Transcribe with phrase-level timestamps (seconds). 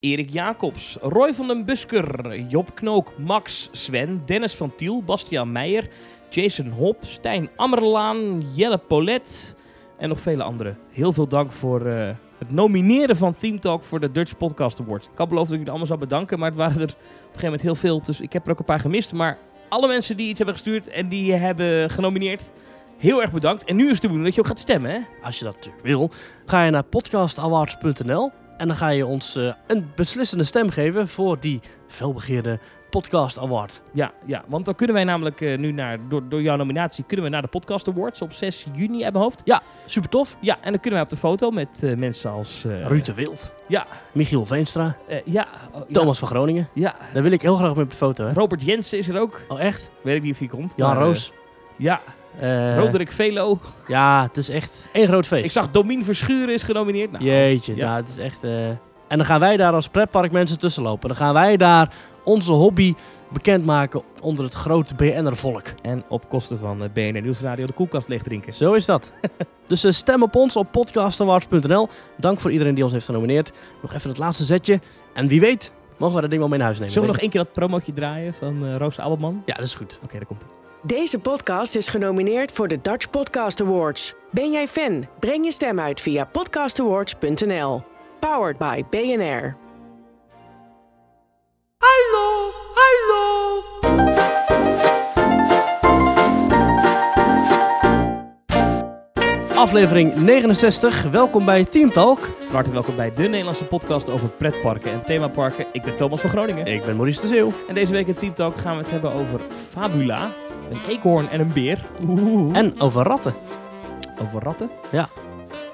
[0.00, 5.88] Erik Jacobs, Roy van den Busker, Job Knook, Max, Sven, Dennis van Tiel, Bastiaan Meijer,
[6.30, 9.56] Jason Hop, Stijn Ammerlaan, Jelle Polet
[9.98, 10.78] en nog vele anderen.
[10.90, 15.06] Heel veel dank voor eh, het nomineren van Theme Talk voor de Dutch Podcast Awards.
[15.06, 17.24] Ik had beloofd dat ik jullie allemaal zou bedanken, maar het waren er op een
[17.24, 18.02] gegeven moment heel veel.
[18.02, 19.12] Dus ik heb er ook een paar gemist.
[19.12, 19.38] Maar
[19.68, 22.52] alle mensen die iets hebben gestuurd en die hebben genomineerd,
[22.98, 23.64] heel erg bedankt.
[23.64, 25.00] En nu is het de bedoeling dat je ook gaat stemmen, hè?
[25.22, 26.10] Als je dat wil,
[26.46, 31.40] ga je naar podcastawards.nl en dan ga je ons eh, een beslissende stem geven voor
[31.40, 32.58] die felbegeerde
[32.90, 33.80] Podcast Award.
[33.92, 37.26] Ja, ja, want dan kunnen wij namelijk eh, nu naar, door, door jouw nominatie, kunnen
[37.26, 39.42] we naar de Podcast Awards op 6 juni mijn hoofd.
[39.86, 40.36] Super tof.
[40.40, 42.64] Ja, en dan kunnen wij op de foto met eh, mensen als...
[42.64, 43.52] eh, Ruud de Wild.
[43.68, 43.86] Ja.
[44.12, 44.96] Michiel Veenstra.
[45.24, 46.68] ja, oh, ja, Thomas van Groningen.
[46.74, 48.26] Ja, Daar wil ik heel graag mee op de foto.
[48.26, 48.32] Hè?
[48.32, 49.40] Robert Jensen is er ook.
[49.48, 49.90] Oh, echt?
[50.02, 50.72] Weet ik niet of hij komt.
[50.76, 51.32] Jan maar, Roos.
[51.76, 52.00] ja,
[52.40, 53.58] Eh, Roderick Velo.
[53.88, 55.44] Ja, het is echt één groot feest.
[55.44, 57.10] Ik zag Domien Verschuren is genomineerd.
[57.12, 57.86] Nou, Jeetje, Ja.
[57.86, 58.44] nou, het is echt...
[58.44, 58.66] eh,
[59.08, 61.08] En dan gaan wij daar als pretpark mensen tussen lopen.
[61.08, 61.92] Dan gaan wij daar
[62.24, 62.94] onze hobby
[63.32, 65.62] bekendmaken onder het grote BN'er-volk.
[65.82, 68.54] En op kosten van eh, BNR Nieuwsradio de koelkast leeg drinken.
[68.54, 69.12] Zo is dat.
[69.68, 71.88] dus stem op ons op podcastawards.nl.
[72.16, 73.52] Dank voor iedereen die ons heeft genomineerd.
[73.82, 74.80] Nog even het laatste zetje.
[75.14, 76.92] En wie weet, mogen we dat ding wel mee naar huis nemen.
[76.94, 79.42] Zullen we nog één keer dat promotje draaien van Roos Abelman?
[79.46, 79.98] Ja, dat is goed.
[80.04, 80.59] Oké, daar komt hij.
[80.82, 84.14] Deze podcast is genomineerd voor de Dutch Podcast Awards.
[84.30, 85.04] Ben jij fan?
[85.18, 87.82] Breng je stem uit via podcastawards.nl.
[88.20, 89.56] Powered by BNR.
[91.78, 93.62] Hallo, hallo.
[99.54, 101.02] Aflevering 69.
[101.02, 102.18] Welkom bij Team Talk.
[102.18, 105.66] Van harte welkom bij de Nederlandse podcast over pretparken en themaparken.
[105.72, 106.66] Ik ben Thomas van Groningen.
[106.66, 107.50] Ik ben Maurice de Zeeuw.
[107.68, 110.32] En deze week in Team Talk gaan we het hebben over Fabula,
[110.70, 111.78] een eekhoorn en een beer.
[112.08, 112.56] Oeh.
[112.56, 113.34] En over ratten.
[114.22, 114.70] over ratten.
[114.90, 115.08] Ja.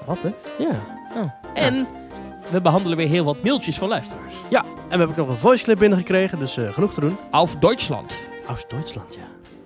[0.05, 0.33] Ratten?
[0.57, 0.71] Ja.
[1.15, 1.31] Oh.
[1.53, 1.87] En
[2.51, 4.33] we behandelen weer heel wat mailtjes van luisteraars.
[4.49, 7.17] Ja, en we hebben ook nog een voice clip binnengekregen, dus eh, genoeg te doen.
[7.31, 8.25] Auf Duitsland.
[8.51, 9.21] Oost-Duitsland, ja.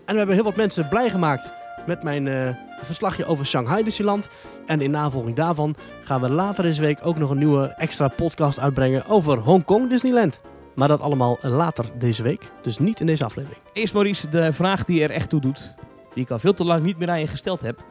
[0.06, 1.54] En we hebben heel wat mensen blij gemaakt
[1.86, 2.50] met mijn eh,
[2.84, 4.30] verslagje over Shanghai Disneyland.
[4.66, 8.60] En in navolging daarvan gaan we later deze week ook nog een nieuwe extra podcast
[8.60, 10.42] uitbrengen over Hongkong Disneyland.
[10.76, 13.62] Maar dat allemaal later deze week, dus niet in deze aflevering.
[13.74, 15.76] Eerst Maurice, de vraag die er echt toe doet.
[16.14, 17.84] Die ik al veel te lang niet meer aan je gesteld heb.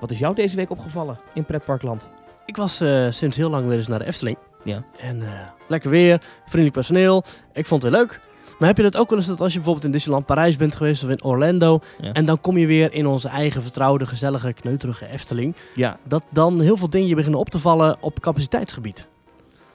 [0.00, 2.10] Wat is jou deze week opgevallen in pretparkland?
[2.46, 4.38] Ik was eh, sinds heel lang weer eens naar de Efteling.
[4.64, 4.82] Ja.
[4.98, 5.28] En eh,
[5.68, 7.24] lekker weer, vriendelijk personeel.
[7.52, 8.20] Ik vond het weer leuk.
[8.58, 10.74] Maar heb je dat ook wel eens dat als je bijvoorbeeld in Disneyland Parijs bent
[10.74, 11.80] geweest of in Orlando...
[12.00, 12.12] Ja.
[12.12, 15.56] en dan kom je weer in onze eigen vertrouwde, gezellige, kneuterige Efteling...
[15.74, 15.98] Ja.
[16.04, 19.06] dat dan heel veel dingen je beginnen op te vallen op capaciteitsgebied.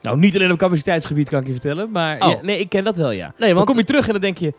[0.06, 1.90] Nou, niet alleen op capaciteitsgebied kan ik je vertellen.
[1.90, 2.30] Maar Oh.
[2.30, 3.26] ja, nee, ik ken dat wel, ja.
[3.38, 4.52] Nee, Dan want kom je terug en dan denk je...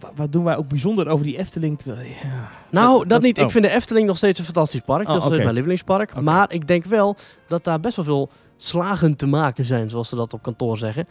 [0.00, 1.78] "Wa- Wat doen wij ook bijzonder over die Efteling?
[1.78, 3.38] Terwijl, ja, nou, dat- niet.
[3.38, 3.44] oh.
[3.44, 5.08] Ik vind de Efteling nog steeds een fantastisch park.
[5.08, 6.20] Oh, dat is mijn lievelingspark.
[6.20, 7.16] Maar ik denk wel
[7.48, 11.08] dat daar best wel veel slagen te maken zijn, zoals ze dat op kantoor zeggen.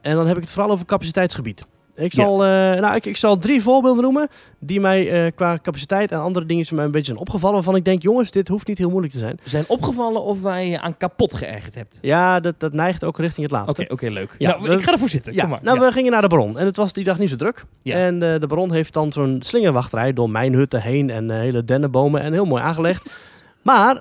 [0.00, 1.66] En dan heb ik het vooral over capaciteitsgebied.
[1.98, 2.22] Ik Ja.
[2.24, 2.48] zal, eh,
[2.80, 4.28] nou, ik, ik zal drie voorbeelden noemen
[4.58, 7.54] die mij eh, qua capaciteit en andere dingen mij een beetje zijn opgevallen.
[7.54, 9.38] Waarvan ik denk, jongens, dit hoeft niet heel moeilijk te zijn.
[9.42, 11.98] We zijn opgevallen of wij je aan kapot geërgerd hebt.
[12.02, 13.88] Ja, dat, dat neigt ook richting het Oké, laatste.
[13.92, 14.34] oké, leuk.
[14.38, 15.34] Ja, nou, we- ik ga ervoor zitten.
[15.34, 15.60] Ja, Kom maar.
[15.62, 15.84] nou, Ja.
[15.86, 16.58] we gingen naar de Baron.
[16.58, 17.64] En het was die dag niet zo druk.
[17.82, 22.20] En eh, de Baron heeft dan zo'n slingerwachterij door mijn hutten heen en hele dennenbomen
[22.20, 23.10] en heel mooi aangelegd.
[23.62, 24.00] maar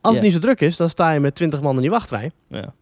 [0.00, 2.30] als het niet zo druk is, dan sta je met 20 man in die wachtrij.
[2.48, 2.72] Ja.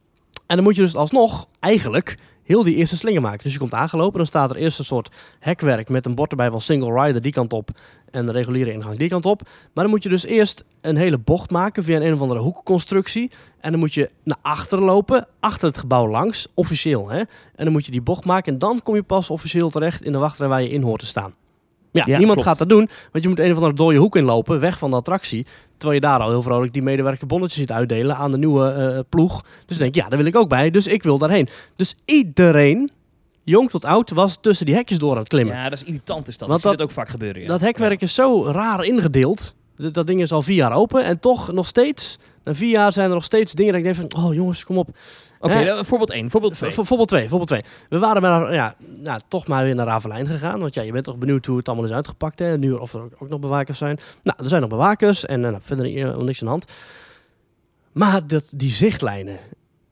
[0.47, 2.17] En dan moet je dus alsnog, eigenlijk,
[2.47, 3.43] heel die eerste slinger maken.
[3.43, 6.51] Dus je komt aangelopen, dan staat er eerst een soort hekwerk met een bord erbij
[6.51, 7.71] van single rider die kant op
[8.11, 9.43] en de reguliere ingang die kant op.
[9.45, 12.41] Maar dan moet je dus eerst een hele bocht maken via een, een of andere
[12.41, 13.31] hoekconstructie.
[13.61, 17.19] En dan moet je naar achteren lopen, achter het gebouw langs, officieel hè.
[17.19, 20.13] En dan moet je die bocht maken en dan kom je pas officieel terecht in
[20.13, 21.35] de wachtrij waar je in hoort te staan.
[21.97, 22.49] Ja, Ja, niemand klopt.
[22.49, 24.97] gaat dat doen, want je moet een of andere dode hoek inlopen, weg van de
[24.97, 25.47] attractie.
[25.77, 28.99] Terwijl je daar al heel vrolijk die medewerker bonnetjes ziet uitdelen aan de nieuwe eh,
[29.09, 29.43] ploeg.
[29.43, 31.49] Dus dan denk ik, ja, daar wil ik ook bij, dus ik wil daarheen.
[31.77, 32.91] Dus iedereen,
[33.45, 35.55] jong tot oud, was tussen die hekjes door aan het klimmen.
[35.57, 36.49] Ja, dat is irritant is dat.
[36.49, 37.43] Want dat- dat ook vaak gebeuren.
[37.43, 37.49] Ja.
[37.49, 39.55] Dat hekwerk is zo raar ingedeeld.
[39.77, 42.93] Dat, dat ding is al vier jaar open en toch nog steeds, na vier jaar
[42.93, 44.89] zijn er nog steeds dingen dat ik denk van, oh jongens, kom op.
[45.47, 46.71] Oké, eh, voorbeeld 1, voorbeeld 2.
[46.71, 47.63] Vo- Voorbeeld 2, voorbeeld 2.
[47.89, 50.61] We waren maar, ja, nou, toch maar weer naar Ravelijn gegaan.
[50.61, 52.39] Want ja, je bent toch benieuwd hoe het allemaal is uitgepakt.
[52.39, 52.59] Hè?
[52.59, 53.99] Nu of er ook, nog bewakers zijn.
[54.23, 56.73] Nou, er zijn nog bewakers en eh, nou, verder eh, niks aan de hand.
[57.93, 59.39] Maar dat, die zichtlijnen.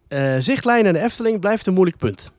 [0.08, 2.30] Eh, zichtlijnen en de Efteling blijft een moeilijk punt.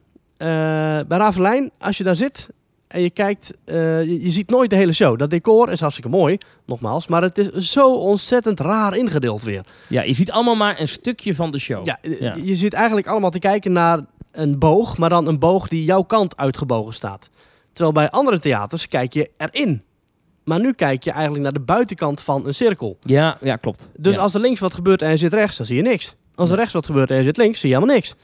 [1.08, 2.50] Bij Ravelijn, als je daar zit
[2.96, 5.18] en je kijkt, eh, je, je ziet nooit de hele show.
[5.20, 7.08] Dat decor is hartstikke mooi, nogmaals.
[7.08, 9.66] Maar het is zo ontzettend raar ingedeeld weer.
[9.88, 11.86] Ja, je ziet allemaal maar een stukje van de show.
[11.86, 12.36] Ja, eh, Ja.
[12.44, 14.00] je zit eigenlijk allemaal te kijken naar
[14.32, 17.30] een boog, maar dan een boog die jouw kant uitgebogen staat.
[17.74, 19.84] Terwijl bij andere theaters kijk je erin.
[20.44, 22.98] Maar nu kijk je eigenlijk naar de buitenkant van een cirkel.
[23.02, 23.92] ja, ja, klopt.
[23.98, 24.22] Dus Ja.
[24.22, 26.16] als er links wat gebeurt en je zit rechts, dan zie je niks.
[26.36, 28.16] Als er rechts wat gebeurt en je zit links, zie je helemaal niks.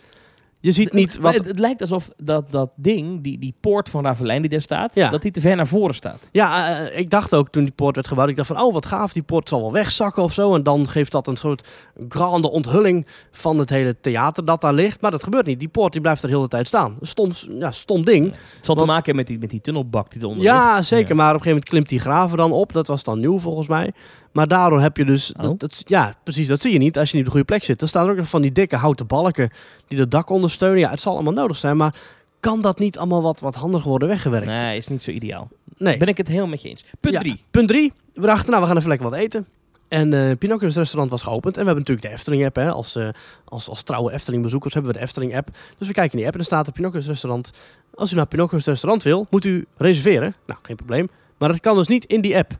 [0.61, 1.33] Je ziet niet wat...
[1.33, 4.95] Het, het lijkt alsof dat, dat ding, die, die poort van Ravelijn die daar staat,
[4.95, 5.09] Ja.
[5.09, 6.29] dat die te ver naar voren staat.
[6.31, 8.85] Ja, eh, ik dacht ook toen die poort werd gebouwd, ik dacht van, oh wat
[8.85, 10.55] gaaf, die poort zal wel wegzakken of zo.
[10.55, 11.67] En dan geeft dat een soort
[12.09, 15.01] grande onthulling van het hele theater dat daar ligt.
[15.01, 15.59] Maar dat gebeurt niet.
[15.59, 16.97] Die poort die blijft er de hele tijd staan.
[17.01, 18.25] Stom, ja, stom ding.
[18.31, 20.87] Het zal te maken hebben met die, met die tunnelbak die eronder Ja, ligt.
[20.87, 21.15] zeker.
[21.15, 22.73] Maar op een gegeven moment klimt die graven dan op.
[22.73, 23.91] Dat was dan nieuw volgens mij.
[24.31, 25.33] Maar daardoor heb je dus...
[25.33, 25.41] Oh.
[25.41, 26.47] Dat, dat- ja, precies.
[26.47, 27.81] Dat zie je niet als je niet op de goede plek zit.
[27.81, 29.49] Er staan ook nog van die dikke houten balken
[29.87, 30.79] die het dak ondersteunen.
[30.79, 31.77] Ja, het zal allemaal nodig zijn.
[31.77, 31.95] Maar
[32.39, 34.45] kan dat niet allemaal wat, wat handiger worden weggewerkt?
[34.45, 35.49] Nee, is niet zo ideaal.
[35.77, 35.97] Nee.
[35.97, 36.83] Ben ik het heel met je eens.
[36.99, 37.19] Punt Ja.
[37.19, 37.43] 3.
[37.51, 37.93] Punt drie.
[38.13, 39.47] We dachten, nou, we gaan even lekker wat eten.
[39.87, 41.57] En eh Pinocchio's restaurant was geopend.
[41.57, 42.55] En we hebben natuurlijk de Efteling-app.
[42.55, 42.71] hè.
[42.71, 43.07] Als, eh,
[43.45, 45.49] als, als trouwe Efteling-bezoekers hebben we de Efteling-app.
[45.77, 47.51] Dus we kijken in die app en er staat er Pinocchio's restaurant.
[47.93, 50.35] Als u naar Pinocchio's restaurant wil, moet u reserveren.
[50.45, 51.09] Nou, geen probleem.
[51.37, 52.51] Maar dat kan dus niet in die app.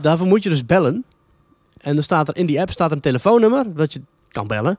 [0.00, 1.04] Daarvoor moet je dus bellen.
[1.78, 4.78] En er staat er in die app staat een telefoonnummer dat je kan bellen.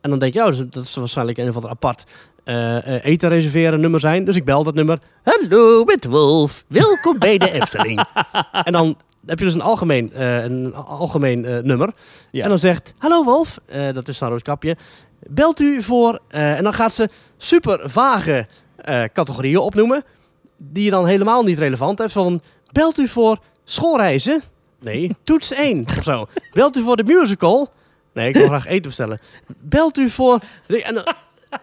[0.00, 2.04] En dan denk je, oh, dat is, waarschijnlijk een of ander apart
[2.44, 4.24] eh, eten reserveren nummer zijn.
[4.24, 4.98] Dus ik bel dat nummer.
[5.22, 6.64] Hallo, met Wolf.
[6.66, 8.04] Welkom bij de Efteling.
[8.64, 8.96] en dan
[9.26, 11.92] heb je dus een algemeen, eh, een algemeen nummer.
[12.30, 12.42] Ja.
[12.42, 13.58] En dan zegt, hallo Wolf,
[13.92, 14.76] dat is dan roodkapje.
[15.26, 18.46] Belt u voor, en dan gaat ze super vage
[19.12, 20.04] categorieën opnoemen.
[20.56, 22.12] Die je dan helemaal niet relevant hebt.
[22.12, 22.40] Van,
[22.72, 23.38] belt u voor
[23.72, 24.42] schoolreizen?
[24.80, 26.26] Nee, toets 1 of zo.
[26.52, 27.72] Belt u voor de musical?
[28.12, 29.20] Nee, ik wil graag eten bestellen.
[29.46, 30.40] Belt u voor...
[30.66, 30.96] Eh,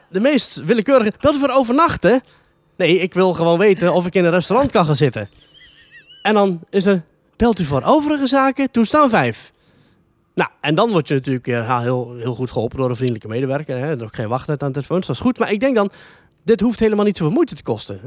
[0.09, 1.13] de meest willekeurige...
[1.19, 2.21] Belt u voor overnachten?
[2.75, 5.29] Nee, ik wil gewoon weten of ik in een restaurant kan gaan zitten.
[6.21, 7.01] En dan is er...
[7.35, 8.71] Belt u voor overige zaken?
[8.71, 9.51] Toestaan 5.
[10.33, 13.27] Nou, en dan word je natuurlijk eh, ja, heel, heel goed geholpen door een vriendelijke
[13.27, 13.77] medewerker.
[13.77, 13.85] Hè.
[13.85, 15.39] Er is ook geen wachttijd aan de telefoon, dus dat is goed.
[15.39, 15.91] Maar ik denk dan,
[16.49, 17.99] dit hoeft helemaal niet zoveel moeite te kosten.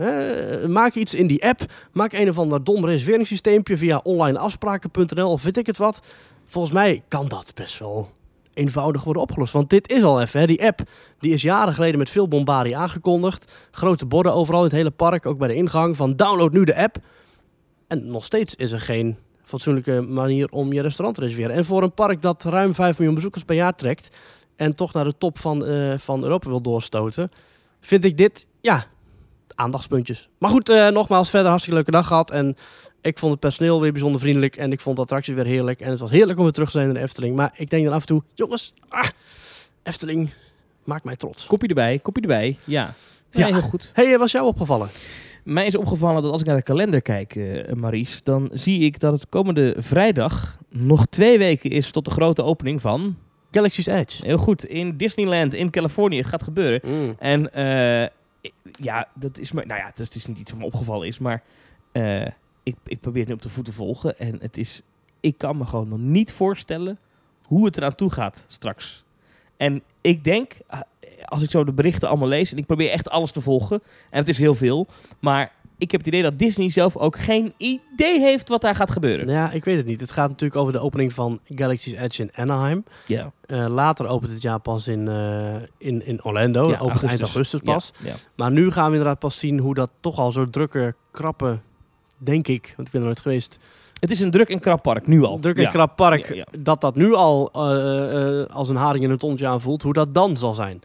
[0.73, 1.61] Maak iets in die app.
[1.93, 6.01] Maak een of ander dom reserveringssysteempje via onlineafspraken.nl of weet ik het wat.
[6.45, 8.11] Volgens mij kan dat best wel
[8.55, 9.53] eenvoudig worden opgelost.
[9.53, 10.47] Want dit is al even, hè.
[10.47, 10.81] die app
[11.19, 13.53] die is jaren geleden met veel bombardie aangekondigd.
[13.71, 16.77] Grote borden overal in het hele park, ook bij de ingang van download nu de
[16.77, 16.97] app.
[17.87, 21.57] En nog steeds is er geen fatsoenlijke manier om je restaurant te reserveren.
[21.57, 24.17] En voor een park dat ruim 5 miljoen bezoekers per jaar trekt
[24.57, 27.31] en toch naar de top van, eh, van Europa wil doorstoten,
[27.83, 28.87] vind ik dit, ja,
[29.55, 30.29] aandachtspuntjes.
[30.39, 32.31] Maar goed, eh, nogmaals, verder hartstikke leuke dag gehad.
[32.31, 32.57] En
[33.01, 35.81] ik vond het personeel weer bijzonder vriendelijk en ik vond de attracties weer heerlijk.
[35.81, 37.37] En het was heerlijk om weer terug te zijn in de Efteling.
[37.37, 39.09] Maar ik denk dan af en toe, jongens, ah,
[39.83, 40.31] Efteling
[40.85, 41.47] maakt mij trots.
[41.47, 42.57] Kopje erbij, kopje erbij.
[42.65, 42.95] Ja.
[43.31, 43.47] Ja.
[43.47, 43.91] Heel goed.
[43.95, 44.89] hey, was jou opgevallen?
[45.45, 49.01] Mij is opgevallen dat als ik naar de kalender kijk, eh Maries, dan zie ik
[49.01, 53.17] dat het komende vrijdag nog twee weken is tot de grote opening van...
[53.53, 54.27] Galaxy's Edge.
[54.27, 56.17] Heel goed, in Disneyland in Californië.
[56.17, 56.81] Het gaat gebeuren.
[56.85, 57.17] Mm.
[57.19, 58.09] En eh,
[58.79, 61.43] ja, dat is me, nou ja, dat is niet iets wat me opgevallen is, maar
[61.93, 62.27] eh,
[62.63, 64.19] ik, ik probeer het nu op de voet te volgen.
[64.19, 64.83] En het is,
[65.21, 66.99] ik kan me gewoon nog niet voorstellen
[67.43, 69.05] hoe het eraan toe gaat straks.
[69.57, 70.81] En ik denk, ah,
[71.25, 74.19] als ik zo de berichten allemaal lees, en ik probeer echt alles te volgen, en
[74.19, 74.87] het is heel veel,
[75.19, 78.91] maar ik heb het idee dat Disney zelf ook geen idee heeft wat daar gaat
[78.91, 79.29] gebeuren.
[79.29, 80.01] Ja, ik weet het niet.
[80.01, 82.85] Het gaat natuurlijk over de opening van Galaxy's Edge in Anaheim.
[83.07, 86.71] Ja, Eh, later opent het jaar pas in, eh, in, in Orlando.
[86.71, 87.93] Ja, opent eind augustus pas.
[87.99, 88.15] Ja, ja.
[88.37, 91.59] Maar nu gaan we inderdaad pas zien hoe dat toch al zo drukke, krappe,
[92.19, 93.59] denk ik, want ik ben er nooit geweest,
[94.01, 95.39] Het is een druk en krap park, nu al.
[95.39, 99.47] druk en krap park, dat dat nu al eh, als een haring in een tontje
[99.47, 100.81] aanvoelt, hoe dat dan zal zijn.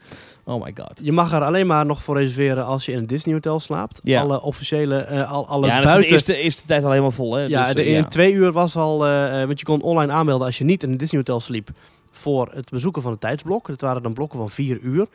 [0.49, 0.99] Oh my god.
[1.03, 3.99] Je mag er alleen maar nog voor reserveren als je in een Disney hotel slaapt.
[4.03, 4.21] Ja.
[4.21, 6.07] Alle officiële, eh, al, alle ja, dat is buiten...
[6.07, 7.33] de eerste, eerste tijd al helemaal vol.
[7.33, 7.43] Hè?
[7.43, 10.47] Ja, Dus, de, eh, in twee uur was al, eh, want je kon online aanmelden
[10.47, 11.69] als je niet in een Disney hotel sliep
[12.11, 13.67] voor het bezoeken van het tijdsblok.
[13.67, 15.07] Dat waren dan blokken van vier uur.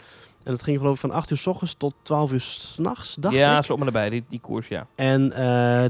[0.45, 3.35] En dat ging geloof ik van 8 uur s ochtends tot 12 uur s'nachts, dacht
[3.35, 3.65] ja, ik.
[3.65, 4.87] zo maar erbij, die, die koers, ja.
[4.95, 5.33] En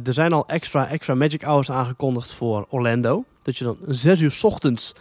[0.04, 3.24] er zijn al extra, extra Magic Hours aangekondigd voor Orlando.
[3.42, 4.92] Dat je dan 6 uur 's ochtends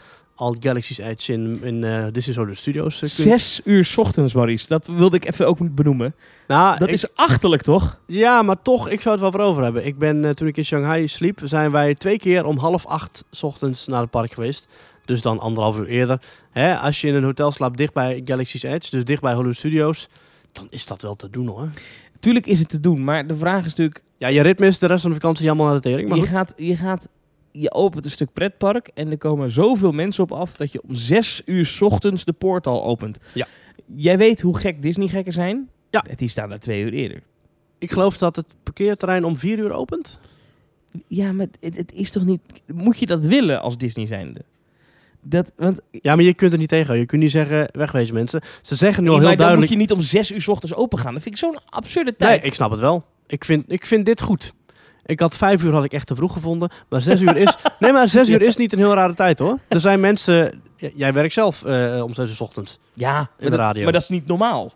[0.42, 3.12] al Galaxy's Edge in, in eh Disney Hollywood Studios eh, kunt.
[3.12, 4.68] Zes uur 's ochtends, Maurice.
[4.68, 6.16] Dat wilde ik even ook benoemen.
[6.48, 8.00] Nou, Dat ik- is achterlijk, toch?
[8.06, 9.86] Ja, maar toch, ik zou het wel voor over hebben.
[9.86, 13.24] Ik ben, eh, toen ik in Shanghai sliep, zijn wij twee keer om half acht
[13.32, 14.68] 's ochtends naar het park geweest.
[15.06, 16.22] Dus dan anderhalf uur eerder.
[16.52, 19.58] Hè, als je in een hotel slaapt dicht bij Galaxy's Edge, dus dicht bij Hollywood
[19.58, 20.08] Studios,
[20.52, 21.70] dan is dat wel te doen hoor.
[22.20, 24.02] Tuurlijk is het te doen, maar de vraag is natuurlijk...
[24.18, 26.08] Ja, je ritme is de rest van de vakantie helemaal naar de tering.
[26.10, 26.32] Maar Je goed.
[26.34, 27.08] gaat, je gaat...
[27.52, 30.56] Je opent een stuk pretpark en er komen zoveel mensen op af...
[30.56, 33.20] dat je om zes uur 's ochtends de poort al opent.
[33.34, 33.48] Ja.
[33.96, 35.70] Jij weet hoe gek Disney-gekken zijn?
[35.90, 36.04] Ja.
[36.16, 37.22] Die staan daar twee uur eerder.
[37.78, 40.20] Ik geloof dat het parkeerterrein om vier uur opent.
[41.08, 42.42] Ja, maar het, het is toch niet...
[42.74, 44.42] Moet je dat willen als Disney zijnde?
[45.24, 46.98] Dat, want Ja, maar je kunt er niet tegen.
[46.98, 48.42] Je kunt niet zeggen, wegwezen mensen.
[48.62, 49.72] Ze zeggen nu al Nee, heel maar dan moet duidelijk...
[49.72, 51.14] je niet om zes uur 's ochtends open gaan.
[51.14, 52.42] Dat vind ik zo'n absurde tijd.
[52.42, 53.06] Nee, ik snap het wel.
[53.28, 54.54] Ik vind, ik vind dit goed.
[55.06, 56.70] Ik had vijf uur had ik echt te vroeg gevonden.
[56.90, 57.58] Maar zes uur is...
[57.80, 59.58] Nee, maar zes uur is niet een heel rare tijd hoor.
[59.68, 60.62] Er zijn mensen...
[60.76, 62.80] Jij werkt zelf eh, om zes uur 's ochtends.
[62.94, 63.84] Ja, maar de dat- radio.
[63.84, 64.74] Maar dat is niet normaal.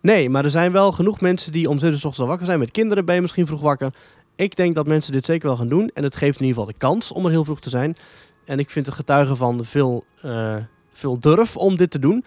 [0.00, 2.46] Nee, maar er zijn wel genoeg mensen die om zes uur 's ochtends al wakker
[2.46, 2.58] zijn.
[2.58, 3.92] Met kinderen ben je misschien vroeg wakker.
[4.36, 5.90] Ik denk dat mensen dit zeker wel gaan doen.
[5.94, 7.96] En het geeft in ieder geval de kans om er heel vroeg te zijn.
[8.44, 10.54] En ik vind het getuigen van veel, eh,
[10.92, 12.24] veel durf om dit te doen.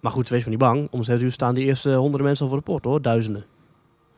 [0.00, 0.88] Maar goed, wees maar niet bang.
[0.90, 3.02] Om zes uur staan die eerste honderden mensen al voor de poort hoor.
[3.02, 3.44] Duizenden.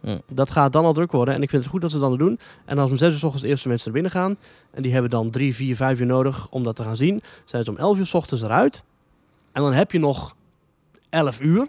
[0.03, 0.21] Ja.
[0.29, 1.35] Dat gaat dan al druk worden.
[1.35, 2.39] En ik vind het goed dat ze het dan doen.
[2.65, 4.37] En als om zes uur 's ochtends de eerste mensen naar binnen gaan.
[4.71, 7.23] En die hebben dan drie, vier, vijf uur nodig om dat te gaan zien.
[7.45, 8.85] Zijn ze om elf uur 's ochtends eruit.
[9.53, 10.37] En dan heb je nog
[11.09, 11.67] elf uur.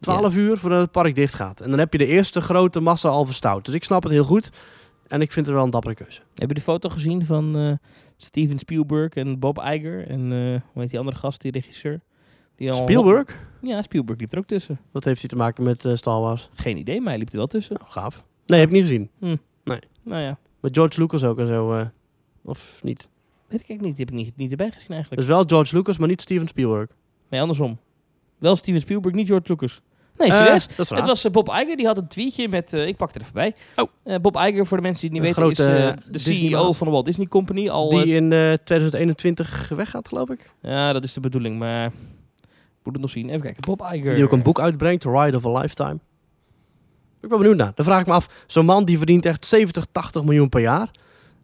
[0.00, 1.60] 12 uur voordat het park dicht gaat.
[1.60, 3.64] En dan heb je de eerste grote massa al verstout.
[3.64, 4.50] Dus ik snap het heel goed.
[5.06, 6.20] En ik vind het wel een dappere keuze.
[6.34, 7.72] Heb je de foto gezien van eh,
[8.16, 12.00] Steven Spielberg en Bob Iger en eh, hoe heet die andere gast, die regisseur?
[12.56, 13.44] Die al- Spielberg?
[13.62, 14.78] Ja, Spielberg liep er ook tussen.
[14.92, 16.48] Wat heeft hij te maken met eh, Star Wars?
[16.54, 17.76] Geen idee, maar hij liep er wel tussen.
[17.78, 18.24] Nou, gaaf.
[18.46, 19.10] Nee, heb ik niet gezien.
[20.02, 21.72] Nou ja, Met George Lucas ook en zo.
[21.74, 21.86] eh,
[22.44, 23.08] of niet?
[23.48, 23.96] weet ik eigenlijk niet.
[23.96, 25.20] Die heb ik niet, niet erbij gezien eigenlijk.
[25.20, 26.88] Dus wel George Lucas, maar niet Steven Spielberg.
[27.30, 27.78] Nee, andersom.
[28.38, 29.80] Wel Steven Spielberg, niet George Lucas.
[30.18, 30.66] Nee, Eh, serieus.
[30.68, 30.98] dat is waar.
[30.98, 32.72] Het was Bob Iger, die had een tweetje met...
[32.72, 33.54] ik pak er even bij.
[33.76, 34.20] Oh.
[34.20, 36.34] Bob Iger, voor de mensen die het niet Een weten, grote, is de.
[36.34, 37.68] CEO van de Walt Disney Company.
[37.68, 40.52] Al, Die in eh, 2021 weggaat, geloof ik.
[40.62, 41.92] ja, dat is de bedoeling, maar...
[42.86, 43.28] Moet het nog zien.
[43.28, 43.62] Even kijken.
[43.62, 44.14] Bob Iger.
[44.14, 45.98] Die ook een boek uitbrengt, The Ride of a Lifetime.
[47.20, 47.72] Ik ben benieuwd naar.
[47.74, 50.90] Dan vraag ik me af, zo'n man die verdient echt 70, 80 miljoen per jaar.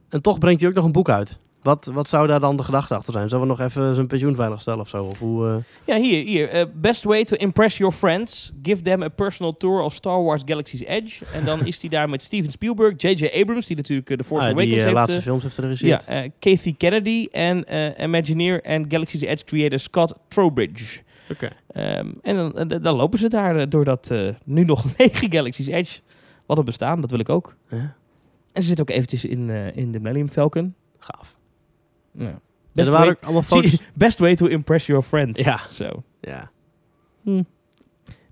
[0.08, 1.38] En toch brengt hij ook nog een boek uit.
[1.62, 3.28] Wat, wat zou daar dan de gedachte achter zijn?
[3.28, 5.04] Zullen we nog even zijn pensioen veiligstellen of zo?
[5.04, 6.25] Of hoe, eh, Ja, hier.
[6.25, 6.49] hier.
[6.49, 8.52] Eh, best way to impress your friends.
[8.62, 11.25] Give them a personal tour of Star Wars Galaxy's Edge.
[11.32, 13.30] En dan is hij daar met Steven Spielberg, J.J.
[13.40, 14.96] Abrams, die natuurlijk eh, The Force ah, die Awakens heeft...
[14.96, 16.04] laatste eh, films heeft geregisseerd.
[16.08, 17.64] ja, Kathy Kennedy en
[18.02, 21.00] Imagineer en Galaxy's Edge creator Scott Trowbridge.
[21.32, 21.50] Oké.
[21.66, 25.26] Ehm, en dan, eh, dan lopen ze daar eh, door dat eh, nu nog lege
[25.30, 26.00] Galaxy's Edge.
[26.46, 27.56] Wat er bestaan, dat wil ik ook.
[27.68, 27.94] Ja,
[28.52, 30.74] En ze zit ook eventjes in, in de Millennium Falcon.
[30.98, 31.36] gaaf.
[32.12, 32.40] Ja.
[32.72, 33.80] Best, way, allemaal foto's.
[33.94, 35.40] best way to impress your friends.
[35.40, 35.60] Ja.
[35.70, 36.02] Zo.
[36.20, 36.50] Ja.
[37.22, 37.42] Hm.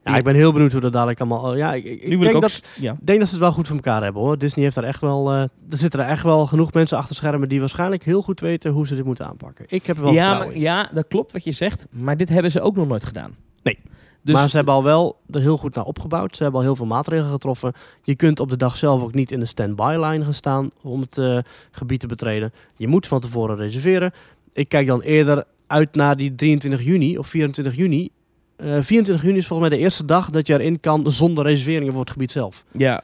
[0.05, 1.51] Ja, ik ben heel benieuwd hoe dat dadelijk allemaal...
[1.51, 2.41] oh, ja, ik, ik, denk, ik ook...
[2.41, 2.93] dat, ja.
[2.93, 4.39] ik denk dat ze het wel goed voor elkaar hebben hoor.
[4.39, 5.31] Disney heeft daar echt wel...
[5.31, 8.71] eh, er zitten er echt wel genoeg mensen achter schermen die waarschijnlijk heel goed weten
[8.71, 9.65] hoe ze dit moeten aanpakken.
[9.69, 11.87] Ik heb er wel ja, maar, ja, dat klopt wat je zegt.
[11.91, 13.35] Maar dit hebben ze ook nog nooit gedaan.
[13.63, 13.79] Nee.
[14.23, 16.37] Dus, maar ze hebben al wel er heel goed naar opgebouwd.
[16.37, 17.73] Ze hebben al heel veel maatregelen getroffen.
[18.03, 21.19] Je kunt op de dag zelf ook niet in de stand-by-line gaan staan om het
[21.19, 21.39] eh,
[21.71, 22.53] gebied te betreden.
[22.77, 24.13] Je moet van tevoren reserveren.
[24.53, 28.11] Ik kijk dan eerder uit naar die 23 juni of 24 juni.
[28.61, 31.93] Eh 24 juni is volgens mij de eerste dag dat je erin kan zonder reserveringen
[31.93, 32.65] voor het gebied zelf.
[32.73, 33.03] ja.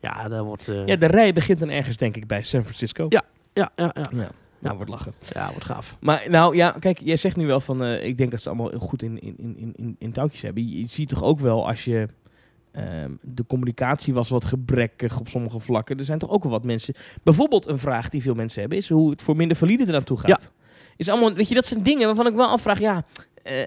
[0.00, 0.68] Ja, daar wordt...
[0.68, 3.06] eh, ja, de rij begint dan ergens, denk ik, bij San Francisco.
[3.08, 3.22] Ja.
[3.52, 4.08] ja, ja, ja.
[4.12, 5.14] Ja, nou, wordt lachen.
[5.32, 5.96] Ja, wordt gaaf.
[6.00, 8.68] Maar nou ja, kijk, jij zegt nu wel van, eh, ik denk dat ze allemaal
[8.70, 10.68] heel goed in, in, in, in, in touwtjes hebben.
[10.68, 12.08] Je, je ziet toch ook wel als je,
[12.72, 15.98] ehm, de communicatie was wat gebrekkig op sommige vlakken.
[15.98, 18.88] Er zijn toch ook wel wat mensen, bijvoorbeeld een vraag die veel mensen hebben, is
[18.88, 20.52] hoe het voor minder valide eraan toe gaat.
[20.96, 23.04] Is allemaal, weet je, dat zijn dingen waarvan ik wel afvraag, ja,
[23.42, 23.60] eh,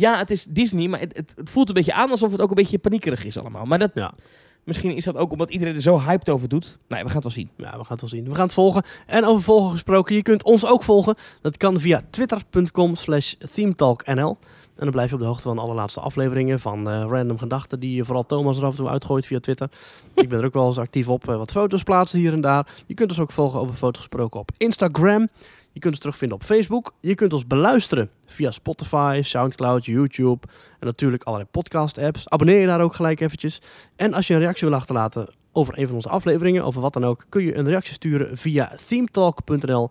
[0.00, 2.48] ja, het is Disney, maar het, het, het voelt een beetje aan alsof het ook
[2.48, 3.64] een beetje paniekerig is allemaal.
[3.64, 4.12] Maar dat, Ja.
[4.64, 6.78] misschien is dat ook omdat iedereen er zo hyped over doet.
[6.88, 7.50] Nee, we gaan het wel zien.
[7.56, 8.24] Ja, we gaan het wel zien.
[8.28, 8.82] We gaan het volgen.
[9.06, 11.14] En over volgen gesproken, je kunt ons ook volgen.
[11.40, 14.38] Dat kan via twitter.com slash themetalknl.
[14.76, 17.80] En dan blijf je op de hoogte van alle laatste afleveringen van eh, Random Gedachten,
[17.80, 19.68] die vooral Thomas er af en toe uitgooit via Twitter.
[20.14, 22.66] Ik ben er ook wel eens actief op, eh, wat foto's plaatsen hier en daar.
[22.86, 25.28] Je kunt ons ook volgen over foto's gesproken op Instagram.
[25.72, 26.94] Je kunt ons terugvinden op Facebook.
[27.00, 30.46] Je kunt ons beluisteren via Spotify, Soundcloud, YouTube
[30.78, 32.28] en natuurlijk allerlei podcast-apps.
[32.28, 33.60] Abonneer je daar ook gelijk eventjes.
[33.96, 37.04] En als je een reactie wil achterlaten over een van onze afleveringen, over wat dan
[37.04, 39.90] ook, kun je een reactie sturen via themetalk.nl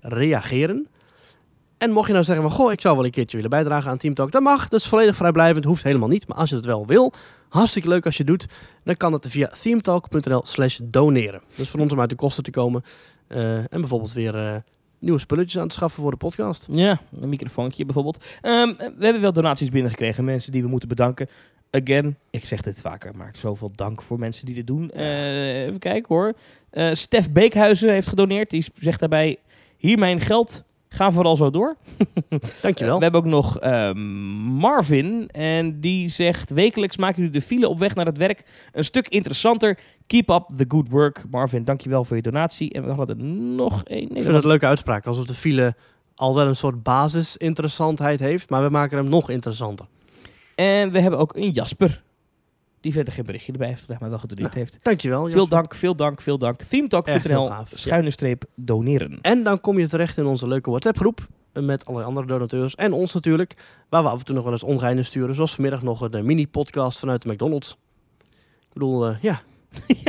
[0.00, 0.88] reageren.
[1.78, 3.96] En mocht je nou zeggen van, goh, ik zou wel een keertje willen bijdragen aan
[3.96, 4.68] Team Talk, dat mag.
[4.68, 6.28] Dat is volledig vrijblijvend, hoeft helemaal niet.
[6.28, 7.12] Maar als je het wel wil,
[7.48, 8.46] hartstikke leuk als je het doet,
[8.84, 11.42] dan kan het via themetalk.nl slash doneren.
[11.54, 12.82] Dus voor ons om uit de kosten te komen
[13.28, 14.56] en bijvoorbeeld weer eh,
[14.98, 16.66] nieuwe spulletjes aan te schaffen voor de podcast.
[16.70, 18.24] Ja, een microfoontje bijvoorbeeld.
[18.42, 21.28] Ehm, we hebben wel donaties binnengekregen, mensen die we moeten bedanken.
[21.70, 24.90] Again, ik zeg dit vaker, maar zoveel dank voor mensen die dit doen.
[24.90, 26.32] Eh, even kijken hoor.
[26.70, 28.50] Eh Stef Beekhuizen heeft gedoneerd.
[28.50, 29.38] Die zegt daarbij,
[29.76, 31.76] hier mijn geld, ga vooral zo door.
[32.62, 32.92] Dankjewel.
[32.92, 33.98] Eh, we hebben ook nog ehm,
[34.58, 35.28] Marvin.
[35.32, 39.08] En die zegt, wekelijks maken jullie de file op weg naar het werk een stuk
[39.08, 39.78] interessanter.
[40.06, 41.24] Keep up the good work.
[41.30, 42.72] Marvin, dankjewel voor je donatie.
[42.72, 44.02] En we hadden er nog één.
[44.08, 45.06] Ik vind dat een leuke uitspraak.
[45.06, 45.74] Alsof de file
[46.14, 49.86] al wel een soort basisinteressantheid heeft, maar we maken hem nog interessanter.
[50.54, 52.02] En we hebben ook een Jasper.
[52.80, 54.78] Die verder geen berichtje erbij heeft gedaan, maar wel gedoneerd Nou, heeft.
[54.82, 55.24] Dankjewel.
[55.26, 55.56] Veel Jasper.
[55.58, 56.60] dank, veel dank, veel dank.
[56.60, 59.18] Echt heel Themetalk.nl, schuine streep, doneren.
[59.22, 61.26] En dan kom je terecht in onze leuke WhatsApp-groep.
[61.52, 62.74] eh, Met allerlei andere donateurs.
[62.74, 63.54] En ons natuurlijk.
[63.88, 65.34] Waar we af en toe nog wel eens ongeinen sturen.
[65.34, 67.76] Zoals vanmiddag nog een eh, mini-podcast vanuit de McDonald's.
[68.60, 69.40] Ik bedoel, eh, ja.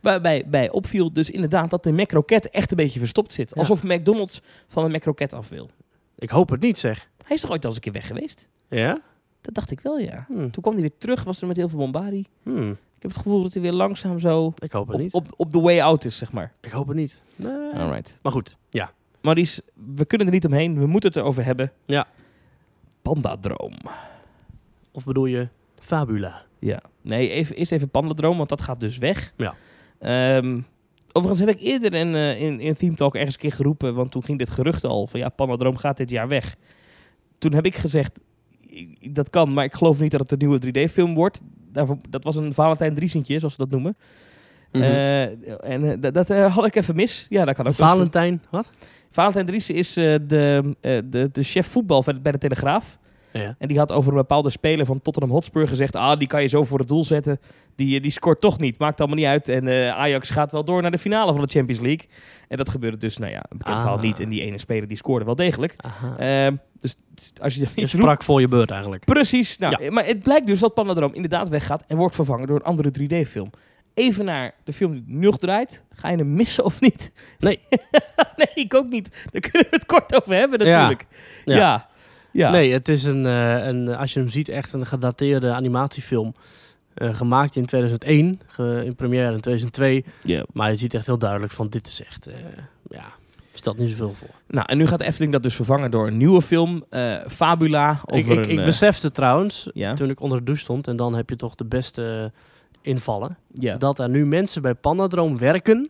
[0.00, 3.50] Waarbij bij opviel dus inderdaad dat de McRocket echt een beetje verstopt zit.
[3.54, 3.60] Ja.
[3.60, 5.70] Alsof McDonald's van een McRocket af wil.
[6.18, 7.08] Ik hoop het niet, zeg.
[7.24, 8.48] Hij is toch ooit al eens een keer weg geweest?
[8.68, 9.00] Ja?
[9.40, 10.24] Dat dacht ik wel, ja.
[10.28, 10.50] Hm.
[10.50, 12.26] Toen kwam hij weer terug, was er met heel veel bombardie.
[12.42, 12.70] Hm.
[12.70, 15.12] Ik heb het gevoel dat hij weer langzaam zo Ik hoop het op, niet.
[15.12, 16.52] op, op de way out is, zeg maar.
[16.60, 17.20] Ik hoop het niet.
[17.36, 17.72] Nee.
[17.74, 18.18] Alright.
[18.22, 18.92] Maar goed, ja.
[19.20, 19.62] Maurice,
[19.94, 20.78] we kunnen er niet omheen.
[20.78, 21.72] We moeten het erover hebben.
[21.84, 22.06] Ja.
[23.02, 23.76] Pandadroom.
[24.92, 25.48] Of bedoel je
[25.78, 26.44] Fabula?
[26.66, 26.82] Ja.
[27.02, 29.32] Nee, even, eerst even Pandadroom, want dat gaat dus weg.
[29.36, 29.54] Ja.
[29.98, 30.60] Ehm,
[31.12, 34.10] overigens heb ik eerder in, eh, in, in Theme Talk ergens een keer geroepen, want
[34.10, 36.56] toen ging dit gerucht al van ja, Pandadroom gaat dit jaar weg.
[37.38, 38.20] Toen heb ik gezegd,
[38.66, 41.40] ik- dat kan, maar ik geloof niet dat het een nieuwe 3D-film wordt.
[41.72, 43.96] Daarvoor, dat was een Valentijn Driesentje, zoals ze dat noemen.
[44.72, 44.82] Mhm.
[44.82, 45.22] Eh,
[45.70, 47.26] en eh, dat- had ik even mis.
[47.28, 47.72] Ja, dat kan ook.
[47.74, 48.70] Valentijn, wat?
[49.10, 52.98] Valentijn Driessen is de, de, de chef voetbal bij de Telegraaf.
[53.40, 53.54] Ja.
[53.58, 55.96] En die had over een bepaalde speler van Tottenham Hotspur gezegd...
[55.96, 57.40] ah, die kan je zo voor het doel zetten.
[57.76, 58.78] Die, eh, die scoort toch niet.
[58.78, 59.48] Maakt allemaal niet uit.
[59.48, 62.08] En eh, Ajax gaat wel door naar de finale van de Champions League.
[62.48, 63.80] En dat gebeurde dus, nou ja, een bekend Ah.
[63.82, 64.20] verhaal niet.
[64.20, 65.76] En die ene speler die scoorde wel degelijk.
[66.18, 66.96] Ehm, dus
[67.40, 67.90] als je dat Je roept...
[67.90, 69.04] sprak voor je beurt eigenlijk.
[69.04, 69.58] Precies.
[69.58, 71.84] Nou, eh, Maar het blijkt dus dat Panadroom inderdaad weggaat...
[71.86, 73.50] en wordt vervangen door een andere 3D-film.
[73.94, 75.84] Even naar de film die nu nog draait.
[75.90, 77.12] Ga je hem missen of niet?
[77.38, 77.58] Nee.
[78.36, 79.26] nee, ik ook niet.
[79.30, 81.06] Daar kunnen we het kort over hebben natuurlijk.
[81.44, 81.54] Ja.
[81.54, 81.60] Ja.
[81.60, 81.88] ja.
[82.50, 86.34] Nee, het is een, eh, een, als je hem ziet, echt een gedateerde animatiefilm.
[86.94, 90.04] Eh, gemaakt in 2001, ge- in première in 2002.
[90.22, 90.44] Ja.
[90.52, 92.34] Maar je ziet echt heel duidelijk van dit is echt, eh,
[92.90, 93.04] ja,
[93.52, 94.28] stelt niet zoveel voor.
[94.48, 96.84] Nou, en nu gaat Efteling dat dus vervangen door een nieuwe film.
[97.28, 97.90] Fabula.
[97.90, 100.96] Ik, Over ik, een, ik besefte trouwens, ja, toen ik onder de douche stond, en
[100.96, 102.32] dan heb je toch de beste
[102.82, 103.76] invallen, ja.
[103.76, 105.88] dat er nu mensen bij Pandadroom werken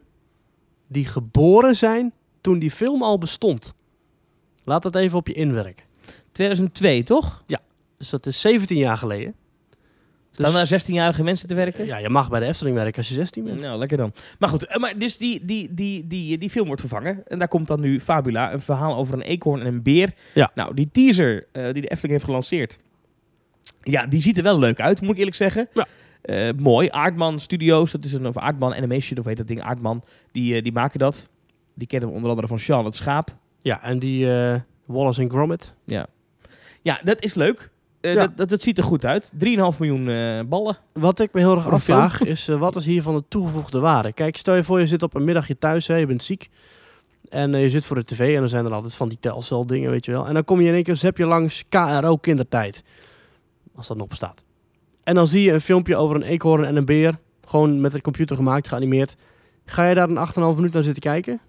[0.87, 3.75] die geboren zijn toen die film al bestond.
[4.65, 5.84] Laat dat even op je inwerken.
[6.35, 7.45] 2002, toch?
[7.99, 9.35] Dus dat is 17 jaar geleden.
[10.31, 11.87] Staan daar 16-jarige mensen te werken?
[11.87, 13.61] ja, je mag bij de Efteling werken als je 16 bent.
[13.61, 14.13] Nou, lekker dan.
[14.39, 17.23] Maar goed, eh, maar dus die, die, die, die, die film wordt vervangen.
[17.27, 20.13] En daar komt dan nu Fabula, een verhaal over een eekhoorn en een beer.
[20.35, 20.51] Ja.
[20.55, 22.79] Nou, die teaser eh, die de Efteling heeft gelanceerd.
[23.83, 25.69] Ja, die ziet er wel leuk uit, moet ik eerlijk zeggen.
[25.73, 25.87] Ja.
[26.25, 26.89] Eh, mooi.
[26.91, 30.05] Aardman Studios, dat is een of Aardman Animation, of heet dat ding Aardman.
[30.33, 31.29] Die, eh, die maken dat.
[31.75, 33.37] Die kennen we onder andere van Sean het Schaap.
[33.63, 35.75] Ja, en die eh, Wallace en Gromit.
[35.85, 36.07] Ja,
[36.85, 37.71] ja dat is leuk.
[38.01, 38.15] Ja.
[38.15, 39.33] dat, dat, dat ziet er goed uit.
[39.35, 39.39] 3,5
[39.79, 40.77] miljoen eh, ballen.
[40.93, 44.13] Wat ik me heel erg afvraag is, eh, wat is hiervan de toegevoegde waarde?
[44.13, 46.49] Kijk, stel je voor je zit op een middagje thuis, hè, je bent ziek.
[47.29, 49.91] En je zit voor de tv en dan zijn er altijd van die telcel dingen,
[49.91, 50.27] weet je wel.
[50.27, 52.83] En dan kom je in één keer, heb je langs KRO kindertijd.
[53.75, 54.45] Als dat nog bestaat.
[55.03, 57.19] En dan zie je een filmpje over een eekhoorn en een beer.
[57.47, 59.17] Gewoon met de computer gemaakt, geanimeerd.
[59.65, 61.41] Ga je daar een 8,5 minuut naar zitten kijken?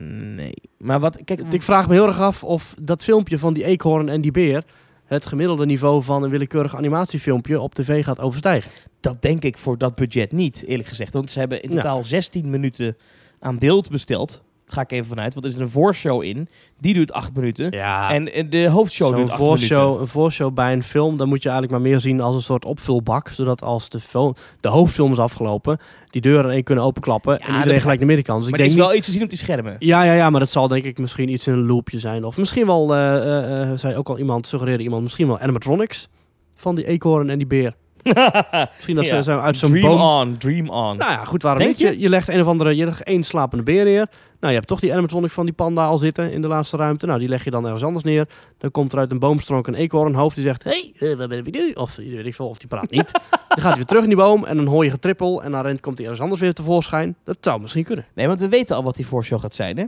[0.00, 0.54] Nee.
[0.78, 4.08] Maar wat, kijk, Ik vraag me heel erg af of dat filmpje van die eekhoorn
[4.08, 4.64] en die beer...
[5.04, 8.70] het gemiddelde niveau van een willekeurig animatiefilmpje op tv gaat overstijgen.
[9.00, 11.12] dat denk ik voor dat budget niet, eerlijk gezegd.
[11.12, 11.74] Want ze hebben in Ja.
[11.74, 12.96] totaal 16 minuten
[13.38, 14.42] aan beeld besteld.
[14.68, 15.34] Ga ik even vanuit.
[15.34, 16.48] Want er is een voorshow in.
[16.80, 17.70] Die duurt 8 minuten.
[17.70, 20.00] Ja, En de hoofdshow Zo'n duurt 8 voorshow, minuten.
[20.00, 22.64] een voorshow bij een film, dan moet je eigenlijk maar meer zien als een soort
[22.64, 23.28] opvulbak.
[23.28, 25.78] Zodat als de, film, de hoofdfilm is afgelopen,
[26.10, 28.40] die deuren één kunnen openklappen Ja, en iedereen gelijk naar midden kan.
[28.40, 28.86] Dus Maar ik er denk is niet...
[28.86, 29.76] wel iets te zien op die schermen.
[29.78, 32.24] Ja, ja, ja, maar dat zal denk ik misschien iets in een loopje zijn.
[32.24, 36.08] Of misschien wel, eh, zei ook al iemand, suggereerde iemand, misschien wel animatronics
[36.54, 37.74] van die eekhoorn en die beer.
[38.74, 39.16] Misschien dat Ja.
[39.16, 40.00] ze zo uit zo'n dream boom...
[40.00, 40.96] on, dream on.
[40.96, 41.88] Nou ja, goed, waarom Denk niet?
[41.88, 41.98] Je?
[41.98, 44.06] je legt een of andere, je legt één slapende beer neer.
[44.40, 47.06] Nou, je hebt toch die animatronic van die panda al zitten in de laatste ruimte.
[47.06, 48.28] Nou, die leg je dan ergens anders neer.
[48.58, 50.64] Dan komt er uit een boomstronk een eekhoornhoofd die zegt...
[50.64, 51.72] Hé, hey, eh, wat ben je nu?
[51.72, 53.10] Of weet ik veel, of die praat niet.
[53.48, 55.42] dan gaat hij weer terug in die boom en dan hoor je getrippel.
[55.42, 57.16] En dan rent, komt hij ergens anders weer tevoorschijn.
[57.24, 58.06] Dat zou misschien kunnen.
[58.14, 59.84] Nee, want we weten al wat die voorshow gaat zijn, hè?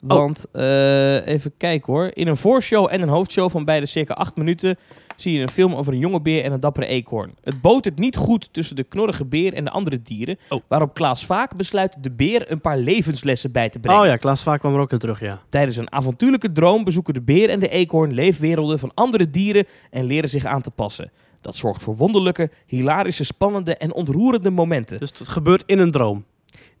[0.00, 2.10] Want, eh, even kijken hoor.
[2.12, 4.76] In een voorshow en een hoofdshow van beide circa 8 minuten...
[5.20, 7.34] zie je een film over een jonge beer en een dappere eekhoorn.
[7.42, 10.38] Het botert niet goed tussen de knorrige beer en de andere dieren...
[10.48, 10.60] Oh.
[10.68, 14.00] waarop Klaas Vaak besluit de beer een paar levenslessen bij te brengen.
[14.00, 15.42] Oh ja, Klaas Vaak kwam er ook in terug, ja.
[15.48, 20.04] Tijdens een avontuurlijke droom bezoeken de beer en de eekhoorn leefwerelden van andere dieren en
[20.04, 21.10] leren zich aan te passen.
[21.40, 24.98] Dat zorgt voor wonderlijke, hilarische, spannende en ontroerende momenten.
[24.98, 26.24] Dus het gebeurt in een droom.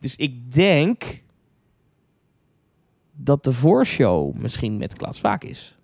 [0.00, 1.22] Dus ik denk
[3.12, 5.77] dat de voorshow misschien met Klaas Vaak is.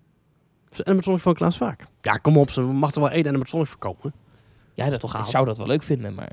[0.83, 1.85] Animatronic van Klaas Vaak.
[2.01, 4.13] Ja, kom op, ze mag er wel één animatronic voorkomen.
[4.75, 6.13] Ja, dat, toch ik zou dat wel leuk vinden.
[6.13, 6.31] Maar,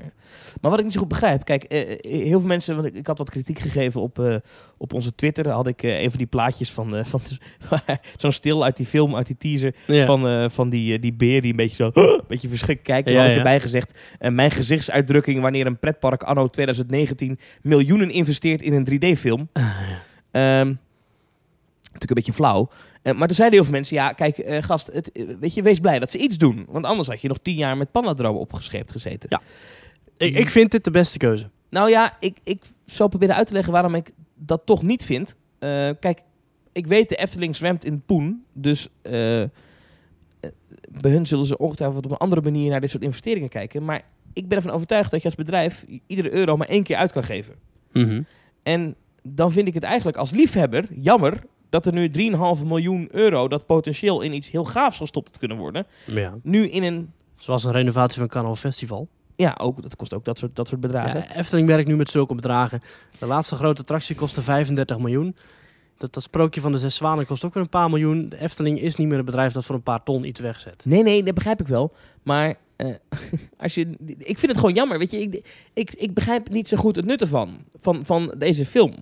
[0.61, 1.43] maar wat ik niet zo goed begrijp.
[1.43, 2.75] Kijk, eh, eh, heel veel mensen.
[2.75, 4.35] Want ik, ik had wat kritiek gegeven op, eh,
[4.77, 5.49] op onze Twitter.
[5.49, 6.95] Had ik eh, even die plaatjes van.
[6.95, 7.21] eh, van
[8.17, 9.75] zo'n stil uit die film, uit die teaser.
[9.87, 10.05] Ja.
[10.05, 11.91] Van, eh, van die, die beer die een beetje zo.
[12.01, 13.09] een beetje verschrikt kijkt.
[13.09, 13.37] Ja, had ik ja.
[13.37, 13.99] erbij gezegd.
[14.19, 19.49] mijn gezichtsuitdrukking wanneer een pretpark anno 2019 miljoenen investeert in een 3D-film.
[19.53, 19.63] Ah,
[20.31, 20.73] Ehm
[21.93, 22.69] natuurlijk een beetje flauw.
[23.01, 25.61] Eh, maar toen zeiden heel veel mensen, ja, kijk, eh, gast, het, eh, weet je,
[25.61, 26.65] wees blij dat ze iets doen.
[26.69, 29.29] Want anders had je nog tien jaar met Panadroom opgescheept gezeten.
[29.29, 29.41] Ja.
[30.17, 31.49] Ik, ik vind dit de beste keuze.
[31.69, 35.35] Nou ja, ik, ik zal proberen uit te leggen waarom ik dat toch niet vind.
[35.99, 36.21] Kijk,
[36.71, 38.43] ik weet de Efteling zwemt in poen.
[38.53, 43.85] Dus bij hun zullen ze ongetwijfeld op een andere manier naar dit soort investeringen kijken.
[43.85, 44.01] Maar
[44.33, 47.23] ik ben ervan overtuigd dat je als bedrijf iedere euro maar één keer uit kan
[47.23, 47.55] geven.
[48.63, 51.41] En dan vind ik het eigenlijk als liefhebber jammer
[51.73, 52.11] dat er nu
[52.59, 56.33] 3,5 miljoen euro, dat potentieel in iets heel gaafs gestopt had kunnen worden, Ja.
[56.43, 57.11] nu in een...
[57.37, 59.07] Zoals een renovatie van Carnaval Festival.
[59.35, 61.19] Ja, ook, dat kost ook dat soort, dat soort bedragen.
[61.19, 62.81] Ja, Efteling werkt nu met zulke bedragen.
[63.19, 65.35] De laatste grote attractie kostte 35 miljoen.
[65.97, 68.29] Dat, dat sprookje van de Zes Zwanen kost ook weer een paar miljoen.
[68.29, 70.85] De Efteling is niet meer een bedrijf dat voor een paar ton iets wegzet.
[70.85, 71.93] Nee, nee, dat begrijp ik wel.
[72.23, 72.87] Maar eh,
[73.57, 74.97] als je, ik vind het gewoon jammer.
[74.97, 77.57] Weet je, ik, ik, ik begrijp niet zo goed het nut ervan.
[77.75, 78.93] Van, van deze film.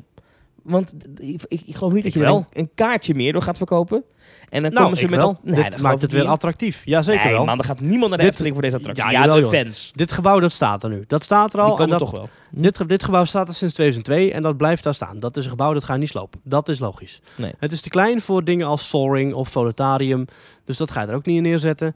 [0.63, 2.45] Want ik, ik, geloof niet dat Ik je er wel.
[2.53, 4.03] een, kaartje meer door gaat verkopen.
[4.49, 5.43] En dan Nou, komen ze met dat.
[5.43, 6.81] Nee, dat Dit maakt het weer attractief.
[6.85, 7.45] Ja, zeker nee, wel.
[7.45, 9.03] man, er gaat niemand naar de Dit- Efteling voor deze attractie.
[9.05, 9.51] Ja, Ja, jawel, de joh.
[9.63, 9.91] fans.
[9.95, 11.03] Dit gebouw, dat staat er nu.
[11.07, 11.79] Dat staat er al.
[11.79, 12.29] En dat, toch wel.
[12.51, 15.19] dit, ge- dit gebouw staat er sinds 2002 en dat blijft daar staan.
[15.19, 16.39] Dat is een gebouw dat ga je niet slopen.
[16.43, 17.21] Dat is logisch.
[17.35, 17.51] Nee.
[17.59, 20.25] Het is te klein voor dingen als Soaring of Solitarium.
[20.65, 21.93] Dus dat ga je er ook niet in neerzetten.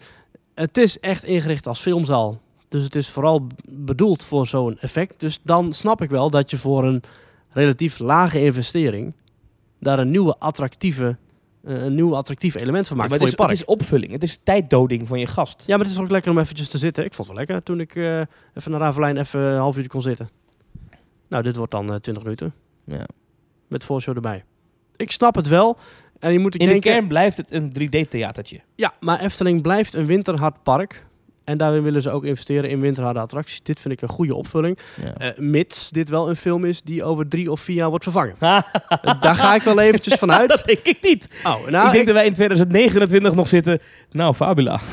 [0.56, 2.40] Het is echt ingericht als filmzaal.
[2.70, 5.20] Dus het is vooral bedoeld voor zo'n effect.
[5.20, 7.04] Dus dan snap ik wel dat je voor een
[7.56, 9.14] relatief lage investering...
[9.80, 11.18] daar een nieuwe attractieve,
[11.64, 13.50] eh, een nieuw attractief element van maakt maar voor het, je is, park.
[13.50, 14.12] het is opvulling.
[14.12, 15.64] Het is tijddoding van je gast.
[15.68, 17.06] Ja, maar het is ook lekker om eventjes te zitten.
[17.06, 18.20] Ik vond het wel lekker toen ik eh,
[18.54, 20.30] even naar Ravelijn even een half uur kon zitten.
[21.28, 22.54] Nou, dit wordt dan eh 20 minuten.
[22.84, 23.06] Ja.
[23.68, 24.44] Met voorshow erbij.
[24.96, 25.78] Ik snap het wel.
[26.20, 28.60] En je moet In denken, de kern blijft het een 3D-theatertje.
[28.76, 31.06] Ja, maar Efteling blijft een winterhard park.
[31.46, 33.64] En daarin willen ze ook investeren in winterharde attracties.
[33.64, 34.78] Dit vind ik een goede opvulling.
[35.04, 35.14] Ja.
[35.14, 38.36] Eh, mits dit wel een film is die over drie of vier jaar wordt vervangen.
[39.20, 40.50] Daar ga ik wel eventjes van uit.
[40.50, 41.28] dat denk ik niet.
[41.44, 43.80] Oh, nou, ik denk dat wij in 2029 nog zitten.
[44.12, 44.80] Nou, Fabula.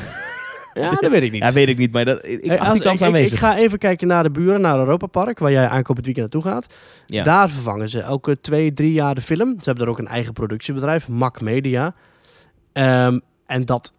[0.73, 1.41] Ja, dat weet ik niet.
[1.43, 3.31] Ja, weet ik niet, maar dat, ik, ik Hey, acht als- die kans ik, aanwezig.
[3.33, 6.51] ik ga even kijken naar de buren, naar Europa Park, waar jij aankomend weekend naartoe
[6.51, 6.73] gaat.
[7.05, 7.23] Ja.
[7.23, 9.55] Daar vervangen ze elke twee, drie jaar de film.
[9.57, 11.93] Ze hebben er ook een eigen productiebedrijf, Mac Media.
[12.73, 13.93] Ehm, en dat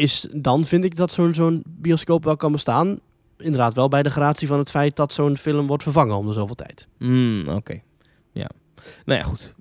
[0.00, 2.98] is, dan vind ik dat zo'n zo'n bioscoop wel kan bestaan.
[3.38, 6.32] Inderdaad wel bij de gratie van het feit dat zo'n film wordt vervangen om de
[6.32, 6.88] zoveel tijd.
[6.98, 7.80] Mm, Oké.
[8.32, 8.50] Ja.
[9.04, 9.54] Nou ja, goed.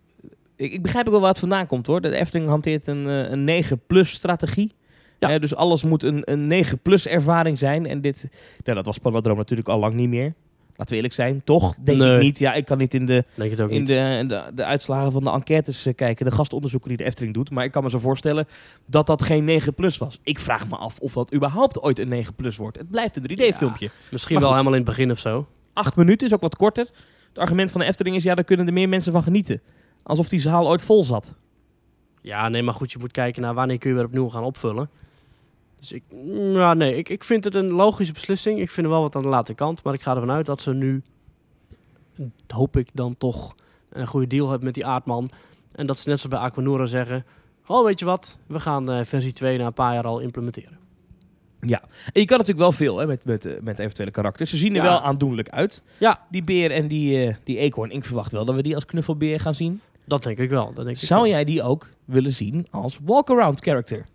[0.56, 2.02] Ik, ik begrijp ook wel waar het vandaan komt hoor.
[2.02, 4.72] De Efteling hanteert een, eh, een 9-plus strategie.
[5.20, 5.30] Ja.
[5.30, 7.86] Eh, dus alles moet een, een 9-plus ervaring zijn.
[7.86, 8.30] En dit,
[8.64, 10.34] ja, dat was Panodroom natuurlijk al lang niet meer.
[10.80, 11.76] Laten we eerlijk zijn, toch?
[11.82, 12.16] Denk Nee.
[12.16, 12.38] ik niet.
[12.40, 13.88] Ja, ik kan niet in de, in niet.
[13.88, 16.26] de, de, de uitslagen van de enquêtes eh, kijken.
[16.26, 17.50] De gastonderzoeker die de Efteling doet.
[17.52, 18.48] Maar ik kan me zo voorstellen
[18.86, 20.20] dat dat geen 9-plus was.
[20.24, 22.78] Ik vraag me af of dat überhaupt ooit een 9-plus wordt.
[22.78, 23.90] Het blijft een 3D-filmpje.
[24.12, 25.48] Misschien wel helemaal in het begin of zo.
[25.74, 26.88] acht minuten is ook wat korter.
[27.30, 29.62] Het argument van de Efteling is, ja, daar kunnen er meer mensen van genieten.
[30.04, 31.36] Alsof die zaal ooit vol zat.
[32.22, 34.90] Ja, nee, maar goed, je moet kijken naar wanneer kun je weer opnieuw gaan opvullen.
[35.80, 38.60] Dus ik, mm, ja, nee, ik, ik vind het een logische beslissing.
[38.60, 40.62] Ik vind er wel wat aan de late kant, maar ik ga ervan uit dat
[40.62, 41.02] ze nu,
[42.48, 43.56] hoop ik dan toch,
[43.90, 45.30] een goede deal hebben met die aardman.
[45.72, 47.26] En dat ze net zoals bij Aquanura zeggen,
[47.68, 50.78] oh weet je wat, we gaan eh, versie 2 na een paar jaar al implementeren.
[51.62, 51.82] Ja.
[51.82, 54.50] En je kan natuurlijk wel veel hè, met, met, eh, met eventuele karakters.
[54.50, 54.90] Ze zien er Ja.
[54.90, 55.84] wel aandoenlijk uit.
[55.98, 56.26] Ja.
[56.30, 57.92] Die beer en die, eh, die eekhoorn.
[57.92, 59.82] Ik verwacht wel dat we die als knuffelbeer gaan zien.
[60.06, 60.66] Dat denk ik wel.
[60.74, 61.30] Dat denk ik Zou wel.
[61.32, 64.06] jij die ook willen zien als walk-around character?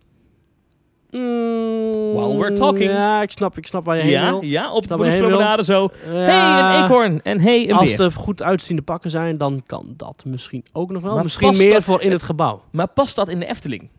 [1.11, 2.91] Mm, While we're talking.
[2.91, 4.43] Ja, ik snap, ik snap waar je heen Ja, wil.
[4.43, 5.89] ja, op de promenade zo.
[6.05, 7.21] Ja, hey, een eekhoorn.
[7.23, 8.01] En hey, een Als beer.
[8.05, 11.13] er goed uitziende pakken zijn, dan kan dat misschien ook nog wel.
[11.13, 12.61] Maar misschien meer dat- voor in het gebouw.
[12.71, 13.89] Maar past dat in de Efteling?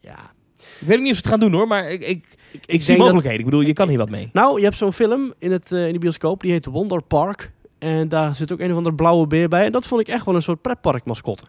[0.00, 0.32] Ja.
[0.80, 2.24] Ik weet niet of ze het gaan doen hoor, maar ik, ik,
[2.66, 3.38] ik, zie dat- mogelijkheden.
[3.38, 4.30] Ik bedoel, je kan hier wat mee.
[4.32, 7.52] Nou, je hebt zo'n film in, het, eh, in de bioscoop, die heet Wonder Park.
[7.78, 9.64] En daar zit ook een of andere blauwe beer bij.
[9.64, 11.44] En dat vond ik echt wel een soort pretparkmascotte.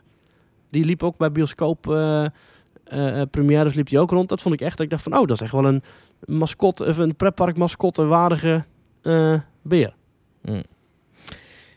[0.70, 2.26] Die liep ook bij bioscoop eh
[2.84, 4.30] eh, premières liep die ook rond.
[4.30, 5.84] Dat vond ik echt, dat ik dacht van, oh, dat is echt wel een
[6.26, 8.64] mascotte, of een pretparkmascotte waardige
[9.02, 9.94] eh, beer.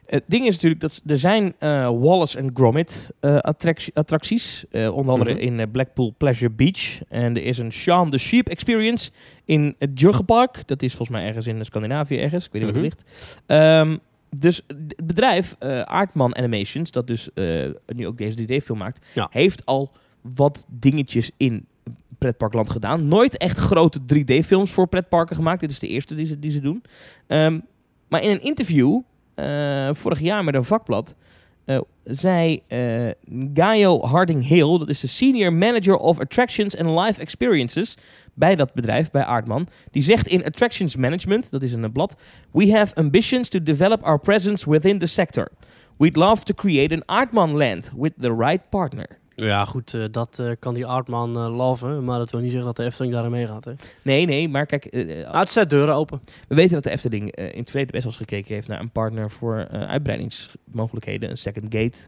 [0.06, 1.54] Het ding is natuurlijk dat er zijn
[2.00, 4.64] Wallace en Gromit attractie- attracties.
[4.72, 5.40] onder andere Mhm.
[5.60, 7.00] in Blackpool Pleasure Beach.
[7.08, 9.10] En er is een Shaun the Sheep Experience
[9.44, 10.62] in het Jurgenpark.
[10.66, 12.46] Dat is volgens mij ergens in Scandinavië ergens.
[12.46, 12.80] Ik weet niet Mhm.
[12.80, 13.40] waar het ligt.
[13.46, 13.96] Ehm,
[14.40, 17.28] dus het bedrijf Aardman Animations, dat dus
[17.86, 19.28] nu ook deze 3D-film maakt, Ja.
[19.30, 19.90] heeft al
[20.34, 21.66] wat dingetjes in
[22.18, 23.08] pretparkland gedaan.
[23.08, 25.60] Nooit echt grote 3D-films voor pretparken gemaakt.
[25.60, 26.82] Dit is de eerste die ze, die ze doen.
[27.26, 27.60] Ehm,
[28.08, 29.00] maar in een interview
[29.34, 31.14] eh, vorig jaar met een vakblad
[31.64, 33.10] eh, zei eh
[33.54, 37.96] Gaio Harding Hill, dat is de Senior Manager of Attractions and Live Experiences
[38.34, 39.68] bij dat bedrijf, bij Aardman.
[39.90, 42.16] Die zegt in Attractions Management, dat is in een blad,
[42.50, 45.48] We have ambitions to develop our presence within the sector.
[45.96, 49.18] We'd love to create an Aardman land with the right partner.
[49.36, 52.66] Ja, goed, eh, dat eh, kan die Artman eh loven, maar dat wil niet zeggen
[52.66, 53.64] dat de Efteling daarin meegaat.
[53.64, 53.72] Hè?
[54.02, 56.20] Nee, nee, maar kijk, Nou, het zet deuren open.
[56.48, 58.90] we weten dat de Efteling in het verleden best wel eens gekeken heeft naar een
[58.90, 61.98] partner voor uitbreidingsmogelijkheden, een second gate.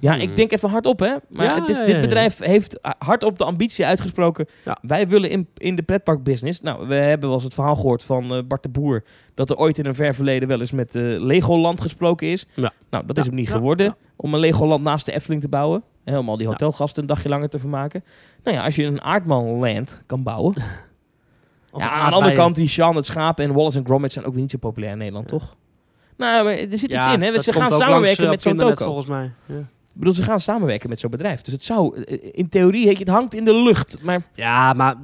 [0.00, 0.20] Ja, Mhm.
[0.20, 1.14] ik denk even hardop, hè.
[1.28, 4.46] Maar Ja, het is, ja, dit bedrijf heeft uh, hardop de ambitie uitgesproken.
[4.64, 4.78] Ja.
[4.82, 6.60] Wij willen in, in de pretparkbusiness.
[6.60, 9.04] Nou, we hebben wel eens het verhaal gehoord van eh, Bart de Boer...
[9.34, 12.46] dat er ooit in een ver verleden wel eens met eh, Legoland gesproken is.
[12.54, 12.72] Ja.
[12.90, 13.96] Nou, dat is hem niet geworden.
[14.16, 15.82] Om een Legoland naast de Efteling te bouwen.
[16.04, 18.04] Hè, om al die hotelgasten een dagje langer te vermaken.
[18.44, 20.54] Nou ja, als je een Aardmanland kan bouwen...
[21.76, 24.32] Ja, aan de andere kant, die Sean het Schaap en Wallace en Gromit zijn ook
[24.32, 25.56] weer niet zo populair in Nederland, toch?
[26.18, 27.40] Nou, maar er zit iets in, hè.
[27.40, 28.84] Ze gaan samenwerken langs, met eh, zo'n op internet, toko.
[28.84, 29.30] volgens mij.
[29.46, 29.54] Ja.
[29.58, 31.40] Ik bedoel, ze gaan samenwerken met zo'n bedrijf.
[31.40, 34.02] Dus het zou, eh, in theorie, het hangt in de lucht.
[34.02, 34.94] Maar Ja, maar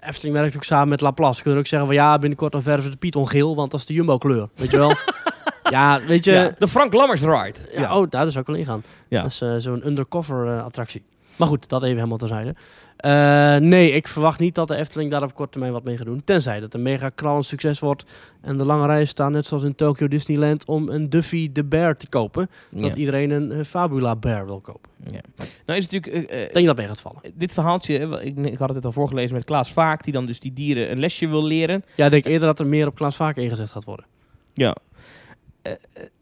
[0.00, 1.42] Efteling werkt ook samen met Laplace.
[1.42, 3.94] Kunnen ook zeggen van ja, binnenkort dan verven de Python geel, want dat is de
[3.94, 4.48] Jumbo kleur.
[4.54, 4.92] Weet je wel?
[5.70, 6.32] ja, weet je.
[6.32, 7.58] ja, de Frank Lammers ride.
[7.76, 8.82] Ja, Oh, daar zou ik wel ingaan.
[9.08, 9.22] Ja.
[9.22, 11.02] Dat is eh, zo'n undercover attractie.
[11.36, 12.54] Maar goed, dat even helemaal terzijde.
[12.96, 16.06] Eh nee, ik verwacht niet dat de Efteling daar op korte termijn wat mee gaat
[16.06, 16.24] doen.
[16.24, 18.04] Tenzij dat een mega knallend succes wordt.
[18.40, 21.96] En de lange rijen staan net zoals in Tokyo Disneyland om een Duffy the Bear
[21.96, 22.50] te kopen.
[22.70, 24.90] Dat iedereen een eh, Fabula Bear wil kopen.
[25.06, 25.20] Ja.
[25.66, 26.32] Nou is het natuurlijk...
[26.32, 27.20] Ik denk dat mee gaat vallen.
[27.34, 30.04] dit verhaaltje, ik, ik had het al voorgelezen met Klaas Vaak...
[30.04, 31.84] die dan dus die dieren een lesje wil leren.
[31.96, 34.06] Ja, ik denk eerder dat er meer op Klaas Vaak ingezet gaat worden.
[34.52, 34.76] Ja.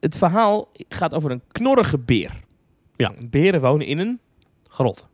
[0.01, 2.40] Het verhaal gaat over een knorrige beer.
[2.96, 3.12] Ja.
[3.31, 4.20] Beren wonen in een...
[4.72, 5.11] Grot.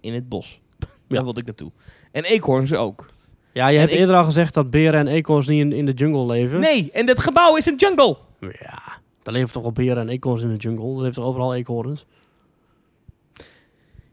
[0.00, 0.60] In het bos.
[1.08, 1.14] Ja.
[1.18, 1.70] Daar wilde ik naartoe.
[2.12, 3.10] En eekhoorns ook.
[3.52, 5.86] Ja, je En hebt ik- eerder al gezegd dat beren en eekhoorns niet in, in
[5.86, 6.60] de jungle leven.
[6.60, 8.16] Nee, en dat gebouw is een jungle.
[8.40, 8.78] Ja,
[9.22, 10.88] daar leven toch wel beren en eekhoorns in de jungle.
[10.94, 12.06] Er leven toch overal eekhoorns?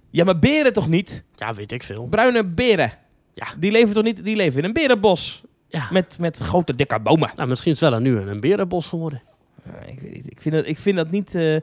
[0.10, 1.24] Ja, maar beren toch niet?
[1.36, 2.08] Ja, weet ik veel.
[2.08, 2.92] Bruine beren.
[3.34, 3.48] Ja.
[3.58, 4.24] Die leven toch niet?
[4.24, 5.44] Die leven in een berenbos.
[5.68, 5.88] Ja.
[5.92, 7.32] Met, met grote dikke bomen.
[7.36, 9.22] Nou, misschien is het wel een, nu een, berenbos geworden.
[9.66, 10.32] Ja, ik weet niet.
[10.32, 11.36] Ik vind dat, ik vind dat niet...
[11.36, 11.58] eh,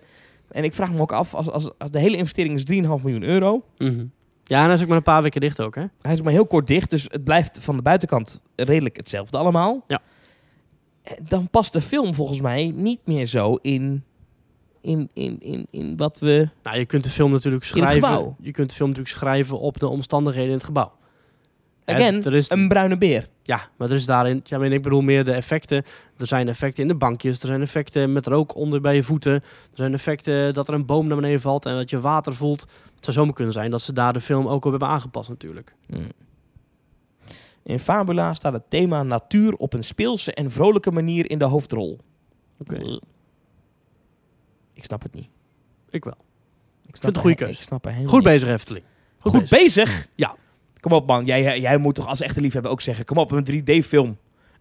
[0.50, 3.22] en ik vraag me ook af, als, als, als de hele investering is 3,5 miljoen
[3.22, 3.64] euro.
[4.44, 5.84] Ja, en hij is ook maar een paar weken dicht ook, hè?
[6.00, 9.82] Hij is maar heel kort dicht, dus het blijft van de buitenkant redelijk hetzelfde allemaal.
[9.86, 10.00] Ja.
[11.02, 14.04] Eh, Dan past de film volgens mij niet meer zo in,
[14.80, 16.48] in, in, in, in wat we...
[16.62, 18.08] Nou, je kunt de film natuurlijk In het schrijven.
[18.08, 18.36] gebouw.
[18.40, 20.92] Je kunt de film natuurlijk schrijven op de omstandigheden in het gebouw.
[21.86, 23.28] Again, er is, een bruine beer.
[23.42, 24.40] Ja, maar er is daarin...
[24.44, 25.84] Ja, ik bedoel meer de effecten.
[26.16, 27.40] Er zijn effecten in de bankjes.
[27.40, 29.32] Er zijn effecten met rook onder bij je voeten.
[29.32, 29.42] Er
[29.74, 32.60] zijn effecten dat er een boom naar beneden valt en dat je water voelt.
[32.94, 35.74] Het zou zomaar kunnen zijn dat ze daar de film ook op hebben aangepast natuurlijk.
[35.86, 36.06] Hmm.
[37.62, 41.98] In Fabula staat het thema natuur op een speelse en vrolijke manier in de hoofdrol.
[42.58, 42.98] Oké,
[44.72, 45.28] Ik snap het niet.
[45.90, 46.16] ik wel.
[46.86, 48.08] Ik snap vind het een goede keuze.
[48.08, 48.84] Goed bezig, Efteling.
[49.18, 50.06] Goed, bezig.
[50.14, 50.36] Ja.
[50.86, 53.46] Kom op man, jij, jij, moet toch als echte liefhebber ook zeggen, kom op, een
[53.50, 54.16] 3D-film.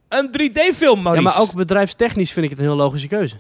[0.08, 1.24] Een 3D-film, Ja, Maurice.
[1.24, 3.36] maar ook bedrijfstechnisch vind ik het een heel logische keuze.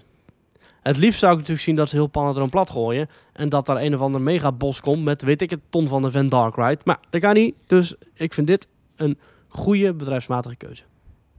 [0.81, 3.07] Het liefst zou ik natuurlijk zien dat ze heel Panadron plat gooien.
[3.33, 6.11] En dat daar een of ander megabos komt met, weet ik het, ton van de
[6.11, 6.77] Van Dark Ride.
[6.83, 7.55] Maar dat kan niet.
[7.67, 10.83] Dus ik vind dit een goede bedrijfsmatige keuze.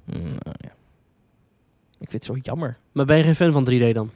[0.04, 0.70] Mm, nou ja.
[1.98, 2.78] Ik vind het zo jammer.
[2.92, 4.10] Maar ben je geen fan van 3D dan?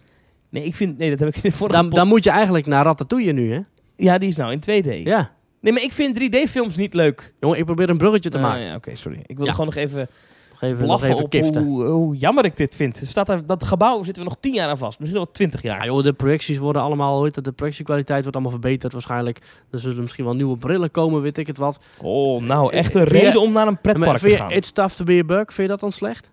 [0.48, 2.66] Nee, ik vind, nee, dat heb ik in de vorige Dan, dan moet je eigenlijk
[2.66, 3.60] naar Ratatouille nu, hè?
[3.96, 5.02] Ja, die is nou in 2D.
[5.04, 5.38] Ja.
[5.60, 7.34] Nee, maar ik vind 3D-films niet leuk.
[7.40, 8.64] Jongen, ik probeer een bruggetje te maken.
[8.64, 9.20] ja, Oké, sorry.
[9.26, 9.50] Ik Ja.
[9.50, 10.08] gewoon nog even
[10.50, 11.62] Nog even, nog blaffen even op kiften.
[11.62, 13.02] hoe, hoe jammer ik dit vind.
[13.04, 14.98] Staat er, dat gebouw zitten we nog 10 jaar aan vast.
[14.98, 15.78] Misschien wel 20 jaar.
[15.78, 19.38] Ja, joh, de projecties worden allemaal, heet het, de projectiekwaliteit wordt allemaal verbeterd waarschijnlijk.
[19.70, 21.78] Er zullen misschien wel nieuwe brillen komen, weet ik het wat.
[22.00, 24.50] Oh, nou, echt een Vind je- reden om naar een pretpark te vind je gaan.
[24.50, 26.30] It's Tough to be a Bug, vind je dat dan slecht?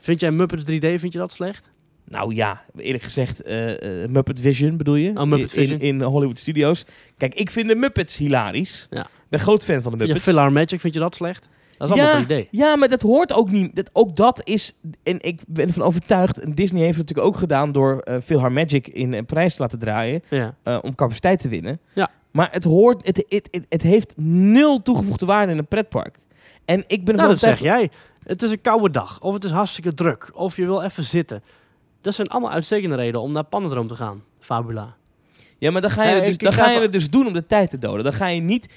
[0.00, 1.70] Vind jij Muppets 3D, vind je dat slecht?
[2.08, 5.08] Nou ja, eerlijk gezegd, eh, eh, Muppet Vision bedoel je?
[5.10, 5.80] Oh, Muppet in, Vision.
[5.80, 6.84] In, Hollywood Studios.
[7.16, 8.86] Kijk, ik vind de Muppets hilarisch.
[8.90, 9.00] Ja.
[9.00, 10.52] Ik ben groot fan van de Vind je Muppets.
[10.54, 11.48] Magic, vind je dat slecht?
[11.78, 12.02] Dat is Ja.
[12.02, 12.48] allemaal 3D.
[12.50, 13.76] Ja, maar dat hoort ook niet.
[13.76, 17.40] Dat, ook dat is, en ik ben ervan overtuigd, en Disney heeft het natuurlijk ook
[17.40, 20.54] gedaan door eh Philhar Magic in een prijs te laten draaien, Ja.
[20.82, 21.80] om capaciteit te winnen.
[21.92, 22.08] Ja.
[22.30, 26.16] Maar het hoort, het, het, het, het heeft nul toegevoegde waarde in een pretpark.
[26.64, 27.90] En ik ben Nou, ervan dat zeg jij.
[28.24, 31.42] Het is een koude dag, of het is hartstikke druk, of je wil even zitten.
[32.06, 34.96] Dat zijn allemaal uitstekende redenen om naar Pannendroom te gaan, Fabula.
[35.58, 37.32] Ja, maar dan ga je, dus, ik dan ga ga je het dus doen om
[37.32, 38.04] de tijd te doden.
[38.04, 38.72] Dan ga je niet...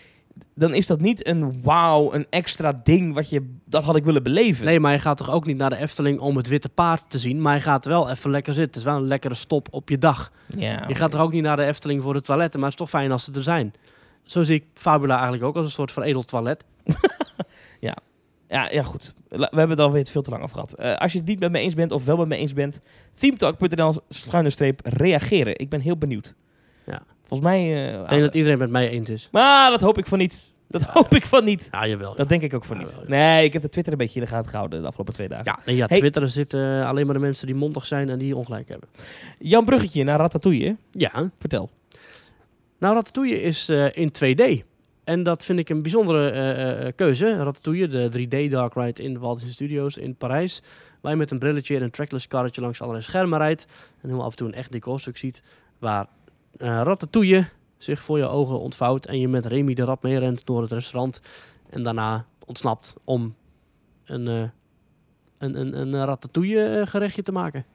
[0.56, 3.56] Dan is dat niet een wauw, een extra ding wat je...
[3.66, 4.66] Dat had ik willen beleven.
[4.66, 7.20] Nee, maar je gaat toch ook niet naar de Efteling om het witte paard te
[7.20, 8.82] zien, maar je gaat wel even lekker zitten.
[8.82, 10.32] Het is wel een lekkere stop op je dag.
[10.48, 12.86] Ja, Je gaat er ook niet naar de Efteling voor de toiletten, maar het is
[12.86, 13.74] toch fijn als ze er zijn.
[14.24, 16.64] Zo zie ik Fabula eigenlijk ook als een soort veredeld toilet.
[17.80, 17.96] Ja,
[18.50, 19.14] ja, goed.
[19.30, 20.74] La- We hebben het alweer veel te lang over gehad.
[20.74, 22.82] Eh, als je het niet met me eens bent of wel met me eens bent,
[23.14, 25.58] themetalk.nl schuine streep reageren.
[25.60, 26.36] Ik ben heel benieuwd.
[26.86, 27.02] Ja.
[27.22, 27.60] Volgens mij...
[27.94, 29.30] eh, Ik denk dat iedereen met mij eens is.
[29.32, 30.44] Maar dat hoop ik van niet.
[30.68, 31.68] Dat hoop ik van niet.
[31.72, 32.16] Ja, jawel.
[32.16, 32.92] Dat denk ik ook van Ja, niet.
[32.96, 33.10] wel, ja.
[33.10, 35.46] Nee, ik heb de Twitter een beetje in de gaten gehouden de afgelopen twee dagen.
[35.46, 35.98] Ja, nee, ja Hey.
[36.00, 38.90] Twitter zitten alleen maar de mensen die mondig zijn en die ongelijk hebben.
[39.40, 40.76] Jan Bruggetje naar Ratatouille.
[40.92, 41.70] Ja, Vertel.
[42.80, 44.66] nou Ratatouille is eh, in 2D.
[45.10, 47.36] En dat vind ik een bijzondere eh, keuze.
[47.36, 50.62] Ratatouille, de 3D Dark Ride in de Walt Disney Studios in Parijs.
[51.02, 53.66] Waar je met een brilletje en een trackless karretje langs allerlei schermen rijdt.
[54.02, 55.44] En heel af en toe een echt decorstuk ziet.
[55.80, 56.08] Waar
[56.58, 59.06] eh, Ratatouille zich voor je ogen ontvouwt.
[59.06, 61.22] En je met Remy de Rad meerent door het restaurant.
[61.70, 63.36] En daarna ontsnapt om
[64.06, 64.50] een, eh,
[65.38, 67.66] een, een, een ratatouille gerechtje te maken.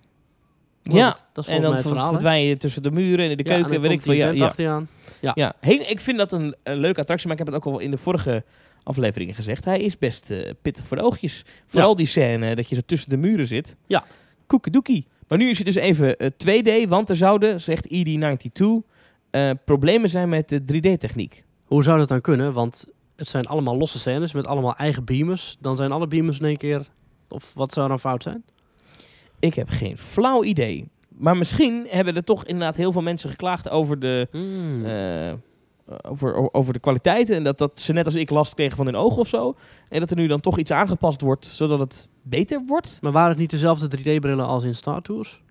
[0.92, 2.04] Ja, dat is En volgens dan mij het verhaal.
[2.04, 2.10] hè?
[2.10, 3.72] verdwijn je tussen de muren en in de Ja, en keuken.
[3.72, 4.12] dan weet ik veel.
[4.12, 4.72] Ja, ja.
[4.72, 4.88] aan.
[5.34, 5.54] ja.
[5.60, 7.90] Hey, ik vind dat een, een leuke attractie, maar ik heb het ook al in
[7.90, 8.44] de vorige
[8.82, 9.64] afleveringen gezegd.
[9.64, 11.44] Hij is best eh, pittig voor de oogjes.
[11.66, 13.76] Vooral die scène dat je zo tussen de muren zit.
[13.86, 14.04] Ja.
[14.46, 15.06] Koekedoekie.
[15.28, 16.30] Maar nu is het dus even eh,
[16.84, 18.64] 2D, want er zouden, zegt ED92,
[19.30, 21.44] eh, problemen zijn met de 3D-techniek.
[21.64, 22.52] Hoe zou dat dan kunnen?
[22.52, 25.56] Want het zijn allemaal losse scènes met allemaal eigen beamers.
[25.60, 26.86] Dan zijn alle beamers in één keer...
[27.28, 28.44] Of wat zou dan fout zijn?
[29.44, 30.88] Ik heb geen flauw idee.
[31.08, 34.84] Maar misschien hebben er toch inderdaad heel veel mensen geklaagd over de, Hmm.
[34.84, 35.32] eh,
[36.10, 37.36] over, over de kwaliteiten.
[37.36, 39.54] En dat, dat ze net als ik last kregen van hun ogen of zo.
[39.88, 42.98] En dat er nu dan toch iets aangepast wordt, zodat het beter wordt.
[43.00, 45.42] Maar waren het niet dezelfde 3D-brillen als in Star Tours?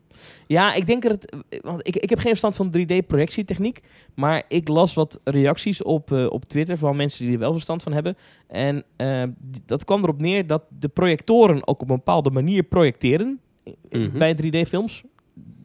[0.47, 1.36] Ja, ik denk dat het...
[1.62, 3.79] Want ik, ik heb geen verstand van 3D-projectietechniek.
[4.15, 7.84] Maar ik las wat reacties op, eh, op Twitter van mensen die er wel verstand
[7.84, 8.17] van hebben.
[8.47, 9.23] En eh,
[9.65, 13.39] dat kwam erop neer dat de projectoren ook op een bepaalde manier projecteren.
[13.89, 14.17] Mhm.
[14.17, 15.04] Bij 3D-films.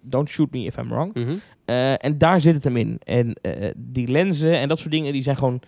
[0.03, 1.15] Don't shoot me if I'm wrong.
[1.15, 1.35] Mhm.
[1.65, 2.99] Eh, en daar zit het hem in.
[3.05, 5.61] En eh, die lenzen en dat soort dingen, die zijn gewoon...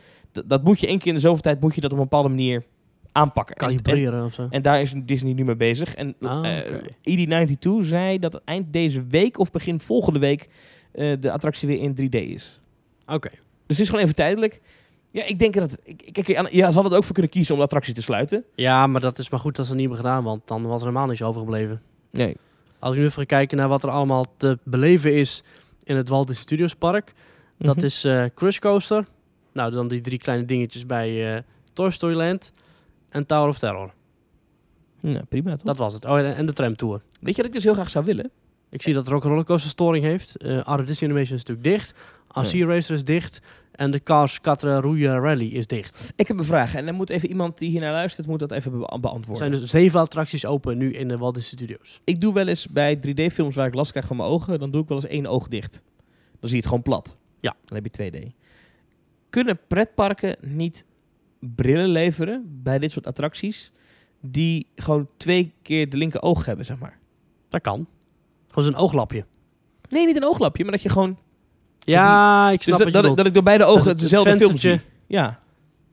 [0.46, 2.28] Dat moet je één keer in de zoveel tijd moet je dat op een bepaalde
[2.28, 2.64] manier
[3.12, 3.56] aanpakken.
[3.56, 4.46] En- En, Kalibreren of zo?
[4.50, 5.94] en daar is Disney nu mee bezig.
[5.94, 6.80] En Ah, eh, oké.
[7.02, 10.48] ED92 zei dat eind deze week of begin volgende week
[11.20, 12.60] de attractie weer in 3D is.
[13.06, 13.28] Oké.
[13.28, 14.60] Dus het is gewoon even tijdelijk.
[15.10, 15.78] Ja, ik denk dat...
[15.84, 18.44] ik- ja, ze hadden het ook voor kunnen kiezen om de attractie te sluiten.
[18.54, 20.80] Ja, maar dat is maar goed dat ze het niet hebben gedaan, want dan was
[20.80, 21.82] er helemaal niks overgebleven.
[22.10, 22.36] Nee.
[22.78, 25.42] Als ik nu even ga kijken naar wat er allemaal te beleven is
[25.82, 27.12] in het Walt Disney Studios Park.
[27.58, 27.84] Dat Mhm.
[27.84, 29.06] is eh Crush Coaster.
[29.52, 31.42] Nou, dan die drie kleine dingetjes bij eh,
[31.72, 32.52] Toy Story Land
[33.08, 33.92] en Tower of Terror.
[35.00, 35.62] Ja, prima toch?
[35.62, 36.04] Dat was het.
[36.04, 37.00] Oh, en, en de tramtour.
[37.20, 38.30] Weet je dat ik dus heel graag zou willen?
[38.70, 40.36] Ik zie dat er ook een rollercoaster storing heeft.
[40.36, 41.94] Eh Art of Disney Animation is natuurlijk dicht.
[42.28, 43.40] RC Racer is dicht.
[43.72, 46.12] En de Cars Rouille Rally is dicht.
[46.16, 48.52] Ik heb een vraag en dan moet even iemand die hier naar luistert, moet dat
[48.52, 49.36] even be- Er beantwoorden.
[49.36, 52.00] zijn dus zeven attracties open nu in de Walt Disney Studios.
[52.04, 54.82] Ik doe wel eens bij 3D-films waar ik last krijg van mijn ogen, dan doe
[54.82, 55.82] ik wel eens één oog dicht.
[56.40, 57.18] Dan zie je het gewoon plat.
[57.40, 57.54] Ja.
[57.64, 58.32] Dan heb je 2D.
[59.30, 60.84] Kunnen pretparken niet
[61.38, 63.72] brillen leveren bij dit soort attracties
[64.20, 66.98] die gewoon twee keer de linker oog hebben, zeg maar?
[67.48, 67.86] Dat kan.
[68.48, 69.24] Gewoon zo'n ooglapje.
[69.88, 71.18] Nee, niet een ooglapje, maar dat je gewoon...
[71.84, 73.16] Ja, ik Dus snap dat, je dat, ik, bedoelt.
[73.16, 74.80] dat ik door beide ogen het- het film zie.
[75.06, 75.38] Ja.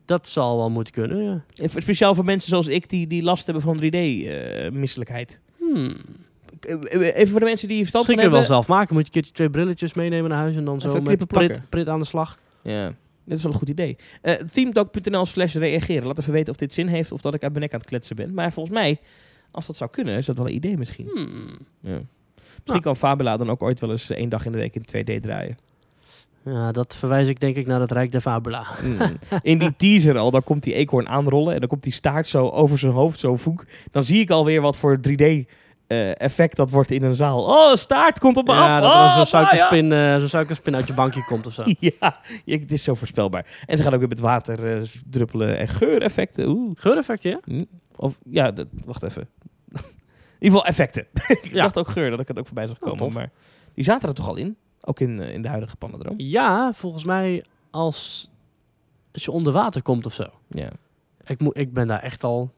[0.04, 1.44] Dat zal wel moeten kunnen, ja.
[1.54, 5.40] En Speciaal voor mensen zoals ik die, die last hebben van 3D-misselijkheid.
[5.58, 5.96] Hmm.
[6.90, 8.94] even voor de mensen die verstand van kun je wel zelf maken.
[8.94, 11.88] Moet je een keertje twee brilletjes meenemen naar huis en dan zo met prit, prit
[11.88, 12.38] aan de slag.
[12.62, 13.96] Ja, dit is wel een goed idee.
[14.22, 16.06] Eh themetalk.nl slash reageren.
[16.06, 17.88] Laat even weten of dit zin heeft of dat ik uit mijn nek aan het
[17.88, 18.34] kletsen ben.
[18.34, 18.98] Maar volgens mij,
[19.50, 21.08] als dat zou kunnen, is dat wel een idee misschien.
[21.14, 21.58] Hmm.
[21.80, 22.00] Ja.
[22.54, 25.20] Misschien kan Fabula dan ook ooit wel eens één dag in de week in 2D
[25.22, 25.56] draaien.
[26.52, 28.62] Ja, dat verwijs ik denk ik naar het Rijk der Fabula.
[28.82, 28.98] Mm.
[29.42, 32.48] In die teaser al, dan komt die eekhoorn aanrollen en dan komt die staart zo
[32.48, 33.64] over zijn hoofd, zo voek.
[33.90, 35.24] Dan zie ik alweer wat voor 3D
[35.86, 37.42] eh, effect dat wordt in een zaal.
[37.44, 38.82] Oh, staart komt op me Ja, af.
[38.82, 40.14] dat oh, zo'n suikerspin, Maya.
[40.14, 41.64] eh, zo'n suikerspin uit je bankje komt of zo.
[41.78, 43.46] Ja, het is zo voorspelbaar.
[43.66, 46.48] En ze gaan ook weer met water eh, druppelen en geureffecten.
[46.48, 46.72] Oeh.
[46.74, 47.38] Geureffecten, ja?
[47.44, 47.64] Hm?
[47.96, 49.22] Of, ja, dat, wacht even.
[49.72, 49.78] in
[50.38, 51.06] ieder geval effecten.
[51.42, 51.62] ik Ja.
[51.62, 53.12] dacht ook geur, dat ik het ook voorbij zag Oh, komen.
[53.14, 53.30] maar
[53.74, 54.56] die zaten er toch al in?
[54.88, 56.14] Ook in, eh, in de huidige Panadroom?
[56.16, 58.30] Ja, volgens mij als,
[59.12, 60.26] als je onder water komt of zo.
[60.48, 60.70] Ja.
[61.24, 62.52] Ik, moet, ik ben daar echt al...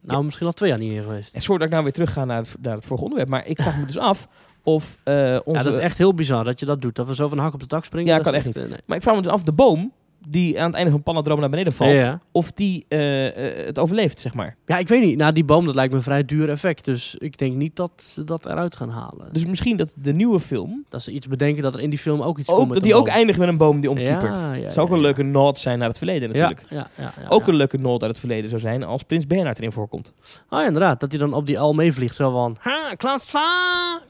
[0.00, 1.34] Nou, misschien al twee jaar niet geweest.
[1.34, 3.30] En sorry dat ik nou weer terug ga naar het, naar het vorige onderwerp.
[3.30, 4.28] Maar ik vraag me dus af
[4.62, 5.58] of eh, onze...
[5.58, 6.96] Ja, dat is echt heel bizar dat je dat doet.
[6.96, 8.08] Dat we zo van hak op de tak springen.
[8.08, 8.80] Ja, dat kan echt eh, nee.
[8.86, 9.92] Maar ik vraag me dus af, de boom
[10.30, 12.00] die aan het einde van Panadroom naar beneden valt...
[12.00, 12.20] Ja.
[12.32, 14.56] of die eh, eh, het overleeft, zeg maar.
[14.66, 15.16] ja, ik weet niet.
[15.16, 16.84] Nou, die boom, dat lijkt me een vrij duur effect.
[16.84, 19.28] Dus ik denk niet dat ze dat eruit gaan halen.
[19.32, 20.84] Dus misschien dat de nieuwe film...
[20.88, 22.84] dat ze iets bedenken dat er in die film ook iets komt Ook, met dat
[22.84, 24.36] die ook eindigt met een boom die omkiepert.
[24.36, 26.64] Ja, ja, zou ook een leuke nod zijn naar het verleden natuurlijk.
[26.68, 29.72] Ja, ja, ook een leuke nod uit het verleden zou zijn als Prins Bernhard erin
[29.72, 30.14] voorkomt.
[30.50, 31.00] Ja, inderdaad.
[31.00, 32.16] Dat hij dan op die al meevliegt.
[32.16, 32.56] Zo van...
[32.60, 34.02] Ha, Klaas Vaak!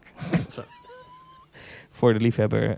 [1.98, 2.76] Voor de liefhebber,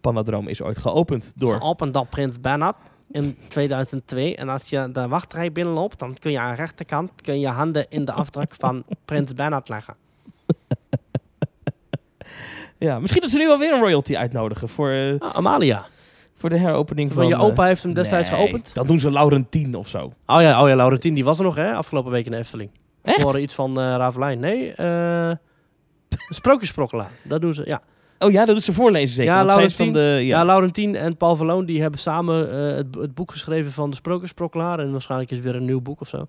[0.00, 1.56] Panadroom is ooit geopend door...
[1.56, 2.76] Geopend door Prins Bernhard
[3.10, 4.36] in 2002.
[4.36, 7.86] En als je de wachtrij binnenloopt, dan kun je aan de rechterkant kun je handen
[7.88, 9.94] in de afdruk van Prins Bernhard leggen.
[12.78, 15.86] Ja, misschien dat ze nu alweer een royalty uitnodigen voor, eh, Ah, Amalia.
[16.34, 17.38] Voor de heropening Van van...
[17.38, 18.74] je opa eh, heeft hem destijds nee, geopend?
[18.74, 20.12] Dan doen ze Laurentien of zo.
[20.26, 22.70] Oh ja, oh ja, Laurentien, die was er nog hè, afgelopen week in de Efteling.
[23.02, 23.20] Echt?
[23.20, 24.40] Voor iets van Ravelijn.
[24.40, 25.30] Nee, eh
[26.28, 27.10] Sprookjesprokkelaar.
[27.22, 27.82] Dat doen ze, ja.
[28.24, 29.32] Oh ja, dat doet ze voorlezen zeker.
[29.32, 29.92] Ja, is van Laurentien.
[29.92, 30.00] de...
[30.00, 30.44] Ja, Ja.
[30.44, 34.78] Laurentien en Paul Verloon die hebben samen eh, het, het boek geschreven van de Sprookjesprokkelaar.
[34.78, 36.26] En waarschijnlijk is weer een nieuw boek of zo.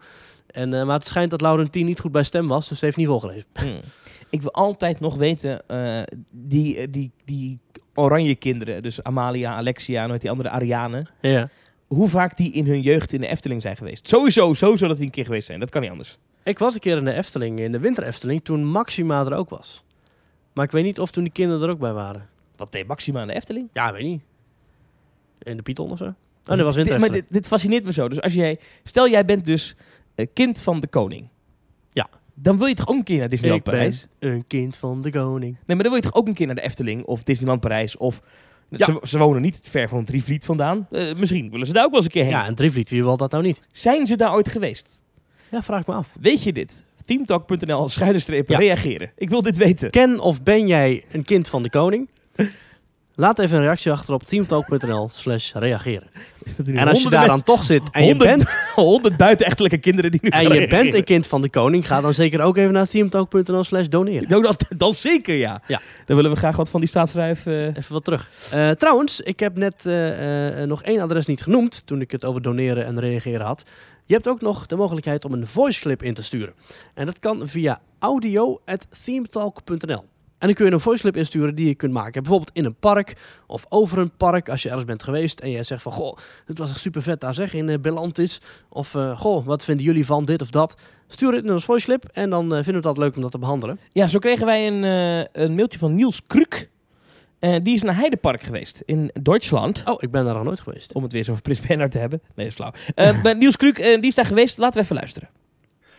[0.48, 2.98] En, eh, maar het schijnt dat Laurentien niet goed bij stem was, dus ze heeft
[2.98, 3.46] niet volgelezen.
[3.54, 3.80] Hmm.
[4.30, 7.60] Ik wil altijd nog weten, eh, die, die, die
[7.94, 11.50] oranje kinderen, dus Amalia, Alexia en die andere Ariane, Ja.
[11.88, 14.08] hoe vaak die in hun jeugd in de Efteling zijn geweest.
[14.08, 15.60] Sowieso, sowieso dat die een keer geweest zijn.
[15.60, 16.18] Dat kan niet anders.
[16.44, 19.50] Ik was een keer in de Efteling, in de winter Efteling, toen Maxima er ook
[19.50, 19.84] was.
[20.54, 22.30] Maar ik weet niet of toen die kinderen er ook bij waren.
[22.56, 23.70] Wat deed Maxima in de Efteling?
[23.74, 24.22] Ja, weet niet.
[25.42, 26.06] In de Python of zo?
[26.06, 27.12] Oh, dat was maar Efteling.
[27.14, 28.08] dit, dit fascineert me zo.
[28.10, 29.76] Dus als jij, stel jij bent dus
[30.16, 31.28] eh, kind van de koning.
[31.92, 32.10] Ja.
[32.34, 34.08] Dan wil je toch ook een keer naar Disneyland Ik Parijs?
[34.20, 35.52] ben een kind van de koning.
[35.54, 37.98] Nee, maar dan wil je toch ook een keer naar de Efteling of Disneyland Parijs
[37.98, 38.22] of...
[38.70, 38.86] Ja.
[38.86, 40.88] Ze, ze wonen niet ver van Drievliet vandaan.
[40.92, 42.32] Eh, misschien willen ze daar ook wel eens een keer heen.
[42.32, 43.62] Ja, en Drievliet, wie wil dat nou niet?
[43.72, 45.02] Zijn ze daar ooit geweest?
[45.52, 46.16] Ja, vraag ik me af.
[46.20, 46.86] Weet je dit?
[47.06, 48.58] Themetalk.nl schuine Ja.
[48.58, 49.12] reageren.
[49.18, 49.90] Ik wil dit weten.
[49.90, 52.10] Ken of ben jij een kind van de koning?
[53.16, 56.08] Laat even een reactie achter op teamtalk.nl slash reageren.
[56.66, 58.44] En als je daar dan toch zit en je, bent,
[58.76, 62.14] Honderd buitenechtelijke kinderen die nu en je bent een kind van de koning, ga dan
[62.14, 64.30] zeker ook even naar teamtalk.nl slash doneren.
[64.30, 65.62] Nou, dat, dan zeker ja.
[65.68, 65.82] Ja.
[66.06, 67.46] Dan willen we graag wat van die staatsschrijf.
[67.46, 68.30] eh, Even wat terug.
[68.52, 72.42] Eh, trouwens, ik heb net eh, nog één adres niet genoemd toen ik het over
[72.42, 73.64] doneren en reageren had.
[74.06, 76.54] Je hebt ook nog de mogelijkheid om een voice clip in te sturen.
[76.94, 80.04] En dat kan via audio.themetalk.nl.
[80.38, 82.22] En dan kun je een voice clip insturen die je kunt maken.
[82.22, 83.16] Bijvoorbeeld in een park
[83.48, 85.40] of over een park als je ergens bent geweest.
[85.40, 88.42] En jij zegt van, goh, dit was super vet daar zeg, in uh, Belantis.
[88.70, 90.76] Of, eh, goh, wat vinden jullie van dit of dat?
[91.08, 93.32] Stuur het in ons voice clip en dan eh, vinden we dat leuk om dat
[93.32, 93.80] te behandelen.
[93.92, 96.70] Ja, zo kregen wij een, eh, een mailtje van Niels Kruk.
[97.44, 99.84] Eh, die is naar Heidepark geweest in Duitsland.
[99.86, 100.94] Oh, ik ben daar nog nooit geweest.
[100.94, 102.22] Om het weer eens over Prins Bernhard te hebben.
[102.24, 102.72] Nee, dat is flauw.
[102.96, 104.58] Eh, maar Niels Kruk, eh, die is daar geweest.
[104.58, 105.30] Laten we even luisteren.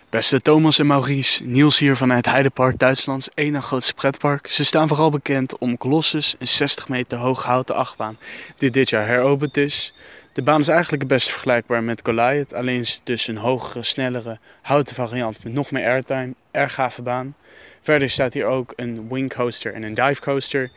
[0.09, 4.49] Beste Thomas en Maurice, Niels hier vanuit Heidepark, Duitslands ene grootste pretpark.
[4.49, 8.18] Ze staan vooral bekend om Colossus, een 60 meter hoge houten achtbaan
[8.57, 9.95] die dit jaar heropend is.
[10.32, 13.82] De baan is eigenlijk het beste vergelijkbaar met Goliath, alleen is het dus een hogere,
[13.82, 16.34] snellere houten variant met nog meer airtime.
[16.51, 17.34] Erg gave baan.
[17.82, 20.70] Verder staat hier ook een wing coaster en een dive coaster,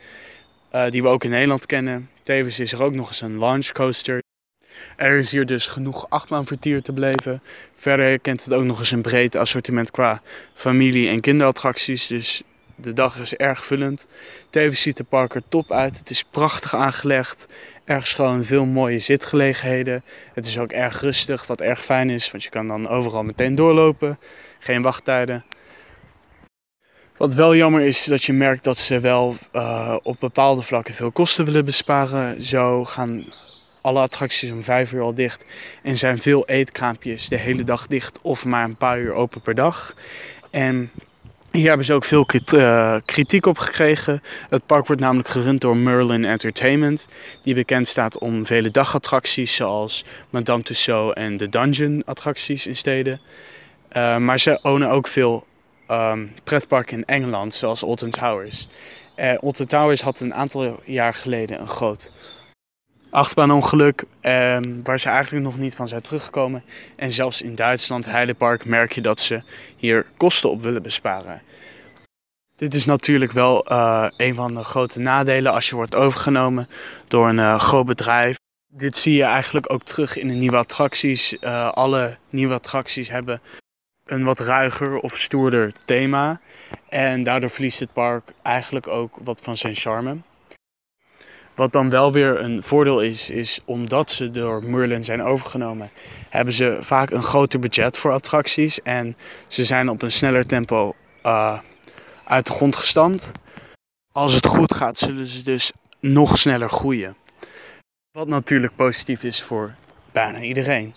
[0.70, 2.10] eh, die we ook in Nederland kennen.
[2.22, 4.22] Tevens is er ook nog eens een launch coaster.
[4.96, 7.42] Er is hier dus genoeg achtbaanvertier te beleven.
[7.74, 10.22] Verder kent het ook nog eens een breed assortiment qua
[10.54, 12.06] familie- en kinderattracties.
[12.06, 12.42] Dus
[12.76, 14.06] de dag is erg vullend.
[14.50, 15.98] Tevens ziet de park er top uit.
[15.98, 17.46] Het is prachtig aangelegd.
[17.84, 20.04] Erg schoon, veel mooie zitgelegenheden.
[20.34, 22.30] Het is ook erg rustig, wat erg fijn is.
[22.30, 24.18] Want je kan dan overal meteen doorlopen.
[24.58, 25.44] Geen wachttijden.
[27.18, 31.10] Wat wel jammer is, dat je merkt dat ze wel uh, op bepaalde vlakken veel
[31.10, 32.42] kosten willen besparen.
[32.42, 33.32] Zo gaan
[33.80, 35.44] alle attracties om vijf uur al dicht.
[35.82, 39.54] En zijn veel eetkraampjes de hele dag dicht of maar een paar uur open per
[39.54, 39.94] dag.
[40.50, 40.90] En
[41.50, 42.26] hier hebben ze ook veel
[43.04, 44.22] kritiek op gekregen.
[44.50, 47.08] Het park wordt namelijk gerund door Merlin Entertainment.
[47.42, 53.20] Die bekend staat om vele dagattracties zoals Madame Tussauds en de Dungeon attracties in steden.
[53.92, 55.46] Uh, maar ze ownen ook veel
[55.90, 58.68] um, pretparken in Engeland zoals Alton Towers.
[59.16, 62.12] Uh, Alton Towers had een aantal jaar geleden een groot
[63.10, 66.64] achtbaanongeluk eh, waar ze eigenlijk nog niet van zijn teruggekomen.
[66.96, 69.42] En zelfs in Duitsland, Heidepark, merk je dat ze
[69.76, 71.42] hier kosten op willen besparen.
[72.56, 76.68] Dit is natuurlijk wel uh, een van de grote nadelen als je wordt overgenomen
[77.08, 78.36] door een uh, groot bedrijf.
[78.72, 81.40] Dit zie je eigenlijk ook terug in de nieuwe attracties.
[81.70, 83.40] Alle nieuwe attracties hebben
[84.10, 86.40] een wat ruiger of stoerder thema.
[86.88, 90.16] En daardoor verliest het park eigenlijk ook wat van zijn charme.
[91.54, 95.90] Wat dan wel weer een voordeel is, is omdat ze door Merlin zijn overgenomen,
[96.28, 100.94] hebben ze vaak een groter budget voor attracties en ze zijn op een sneller tempo
[101.26, 101.58] uh,
[102.24, 103.32] uit de grond gestampt.
[104.12, 107.16] Als het goed gaat, zullen ze dus nog sneller groeien.
[108.10, 109.74] Wat natuurlijk positief is voor
[110.12, 110.94] bijna iedereen.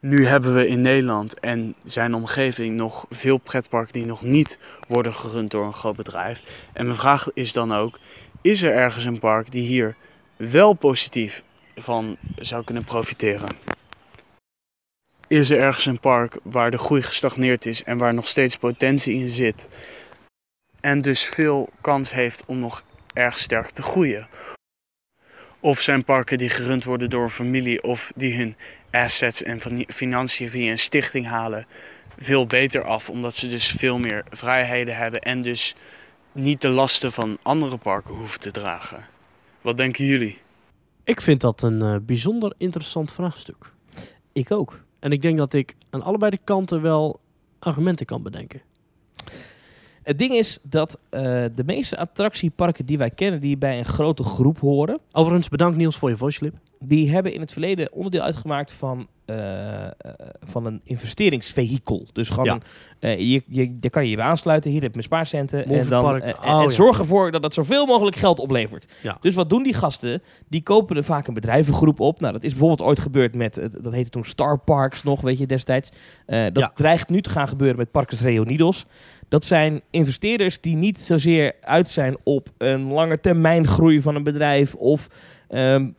[0.00, 5.14] Nu hebben we in Nederland en zijn omgeving nog veel pretparken die nog niet worden
[5.14, 6.42] gerund door een groot bedrijf.
[6.72, 7.98] En mijn vraag is dan ook,
[8.42, 9.96] is er ergens een park die hier
[10.36, 11.42] wel positief
[11.74, 13.48] van zou kunnen profiteren?
[15.28, 19.14] Is er ergens een park waar de groei gestagneerd is en waar nog steeds potentie
[19.14, 19.68] in zit?
[20.80, 24.28] En dus veel kans heeft om nog erg sterk te groeien?
[25.60, 28.56] Of zijn parken die gerund worden door een familie of die hun
[28.90, 31.66] assets en financiën via een stichting halen
[32.18, 35.74] veel beter af, omdat ze dus veel meer vrijheden hebben en dus
[36.32, 39.06] niet de lasten van andere parken hoeven te dragen.
[39.60, 40.38] Wat denken jullie?
[41.04, 43.72] Ik vind dat een eh, bijzonder interessant vraagstuk.
[44.32, 44.80] Ik ook.
[44.98, 47.20] En ik denk dat ik aan allebei de kanten wel
[47.58, 48.60] argumenten kan bedenken.
[50.06, 51.22] Het ding is dat eh,
[51.54, 55.96] de meeste attractieparken die wij kennen, die bij een grote groep horen, Overigens, bedankt Niels
[55.96, 56.54] voor je voice clip.
[56.80, 59.90] die hebben in het verleden onderdeel uitgemaakt van, eh, eh,
[60.40, 62.06] van een investeringsvehikel.
[62.12, 62.58] Dus gewoon, Ja.
[63.10, 65.64] een, je, je, daar kan je je aansluiten, hier heb je mijn spaarcenten.
[65.66, 68.92] En, dan, oh, en zorg ervoor dat dat zoveel mogelijk geld oplevert.
[69.02, 69.16] Ja.
[69.20, 70.22] Dus wat doen die gasten?
[70.48, 72.20] Die kopen er vaak een bedrijvengroep op.
[72.20, 75.46] Nou, dat is bijvoorbeeld ooit gebeurd met, dat heette toen Star Parks nog, weet je,
[75.46, 75.90] destijds.
[76.26, 76.70] Dat Ja.
[76.74, 78.86] dreigt nu te gaan gebeuren met Parkes Reunidos.
[79.28, 84.22] Dat zijn investeerders die niet zozeer uit zijn op een lange termijn groei van een
[84.22, 85.06] bedrijf of
[85.48, 85.90] ehm,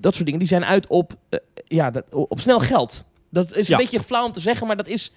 [0.00, 0.38] dat soort dingen.
[0.40, 3.04] Die zijn uit op, eh, ja, dat, op snel geld.
[3.30, 3.76] Dat is Ja.
[3.76, 5.12] een beetje flauw om te zeggen, maar dat is,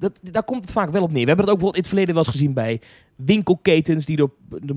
[0.00, 1.20] dat, daar komt het vaak wel op neer.
[1.22, 2.80] We hebben dat ook bijvoorbeeld in het verleden wel eens gezien bij
[3.16, 4.30] winkelketens die door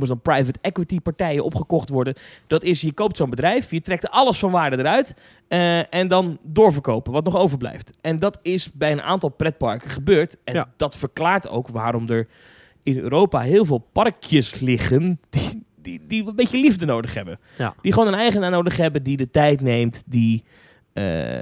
[0.07, 2.13] dan private equity partijen opgekocht worden.
[2.47, 5.15] Dat is, je koopt zo'n bedrijf, je trekt alles van waarde eruit
[5.47, 7.97] eh, en dan doorverkopen, wat nog overblijft.
[8.01, 10.37] En dat is bij een aantal pretparken gebeurd.
[10.43, 10.71] En Ja.
[10.77, 12.27] dat verklaart ook waarom er
[12.83, 17.39] in Europa heel veel parkjes liggen die, die, die een beetje liefde nodig hebben.
[17.57, 17.73] Ja.
[17.81, 20.43] Die gewoon een eigenaar nodig hebben die de tijd neemt, die
[20.93, 21.41] eh,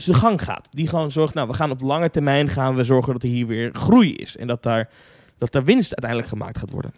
[0.00, 0.68] zijn gang gaat.
[0.70, 3.46] Die gewoon zorgt, nou, we gaan op lange termijn gaan we zorgen dat er hier
[3.46, 4.36] weer groei is.
[4.36, 4.88] En dat daar,
[5.36, 6.92] dat daar winst uiteindelijk gemaakt gaat worden.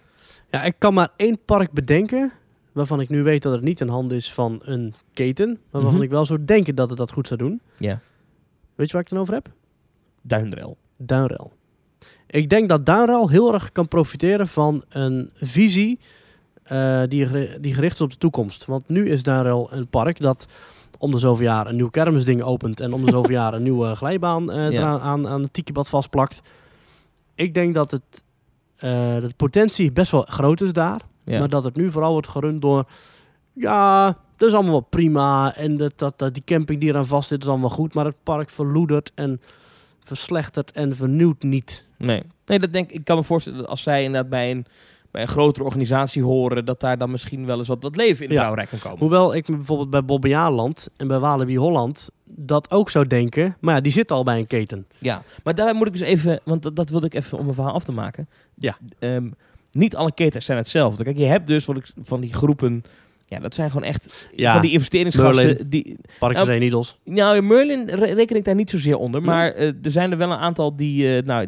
[0.51, 2.33] Ja, ik kan maar één park bedenken
[2.73, 5.95] waarvan ik nu weet dat het niet in handen is van een keten, maar waarvan
[5.95, 6.03] Mhm.
[6.03, 7.61] ik wel zou denken dat het dat goed zou doen.
[7.79, 8.01] Ja.
[8.75, 9.49] Weet je waar ik het dan over heb?
[10.23, 10.77] Duinrel.
[10.97, 11.53] Duinrel.
[12.27, 15.99] Ik denk dat Duinrel heel erg kan profiteren van een visie
[16.63, 17.27] eh, die,
[17.61, 18.65] die gericht is op de toekomst.
[18.65, 20.47] Want nu is Duinrel een park dat
[21.01, 23.95] om de zoveel jaar een nieuw kermisding opent en om de zoveel jaar een nieuwe
[23.95, 24.99] glijbaan eh, Ja.
[24.99, 26.41] aan, aan het tikibad vastplakt.
[27.35, 28.23] Ik denk dat het
[28.77, 31.01] eh, dat de potentie best wel groot is daar.
[31.25, 31.39] Ja.
[31.39, 32.85] Maar dat het nu vooral wordt gerund door...
[33.53, 35.57] Ja, dat is allemaal wel prima.
[35.57, 37.95] En dat, dat, dat die camping die eraan vast zit is allemaal goed.
[37.95, 39.41] Maar het park verloedert en
[40.01, 41.87] verslechtert en vernieuwt niet.
[41.99, 42.23] Nee.
[42.47, 42.97] nee, dat denk ik.
[42.97, 44.67] Ik kan me voorstellen dat als zij inderdaad bij een,
[45.11, 48.29] bij een grotere organisatie horen, dat daar dan misschien wel eens wat, wat leven in
[48.29, 48.41] de Ja.
[48.41, 48.99] brouwerij kan komen.
[48.99, 53.57] Hoewel ik me bijvoorbeeld bij Bobbejaanland en bij Walibi Holland dat ook zou denken.
[53.61, 54.87] Maar ja, die zitten al bij een keten.
[54.99, 57.55] Ja, maar daarbij moet ik dus even, want dat, dat wilde ik even om mijn
[57.55, 58.29] verhaal af te maken.
[58.55, 58.77] Ja.
[58.99, 59.29] Ehm,
[59.73, 61.05] niet alle ketens zijn hetzelfde.
[61.05, 62.85] Kijk, je hebt dus wat ik, van die groepen,
[63.27, 65.47] ja, dat zijn gewoon echt Ja, van die investeringsgasten.
[65.47, 65.69] Merlin.
[65.69, 66.49] Die, Parks Nou,
[67.05, 70.31] nou, Merlin re- reken ik daar niet zozeer onder, maar eh, er zijn er wel
[70.31, 71.47] een aantal die, eh, nou,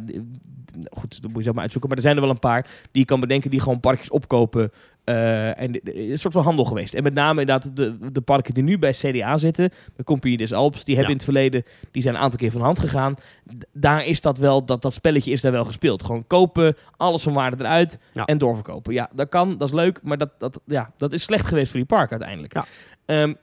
[0.91, 3.01] goed, dat moet je zelf maar uitzoeken, maar er zijn er wel een paar die
[3.01, 4.71] je kan bedenken die gewoon parkjes opkopen.
[5.05, 6.95] eh, en een soort van handel geweest.
[6.95, 10.53] En met name inderdaad de, de parken die nu bij CDA zitten, de Compagnie des
[10.53, 11.21] Alps, die hebben Ja.
[11.21, 13.15] in het verleden, die zijn een aantal keer van hand gegaan.
[13.59, 16.03] D- daar is dat wel, dat, dat spelletje is daar wel gespeeld.
[16.05, 18.25] Gewoon kopen, alles van waarde eruit Ja.
[18.25, 18.93] en doorverkopen.
[18.95, 21.81] Ja, dat kan, dat is leuk, maar dat, dat, ja, dat is slecht geweest voor
[21.81, 22.55] die park uiteindelijk.
[22.55, 22.65] Ja.
[23.07, 23.35] Ehm,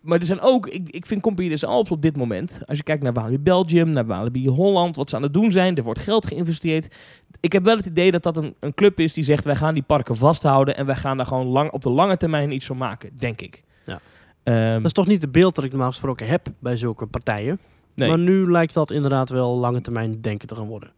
[0.00, 2.84] maar er zijn ook, ik, ik vind Compagnie des Alps op dit moment, als je
[2.84, 6.00] kijkt naar Walibi Belgium, naar Walibi Holland, wat ze aan het doen zijn, er wordt
[6.00, 6.94] geld geïnvesteerd.
[7.40, 9.74] Ik heb wel het idee dat dat een, een club is die zegt, wij gaan
[9.74, 12.76] die parken vasthouden en wij gaan daar gewoon lang, op de lange termijn iets van
[12.76, 13.62] maken, denk ik.
[13.84, 14.00] Ja.
[14.42, 17.58] Ehm, Dat is toch niet het beeld dat ik normaal gesproken heb bij zulke partijen.
[17.94, 18.08] nee.
[18.08, 20.90] Maar nu lijkt dat inderdaad wel lange termijn denken te gaan worden.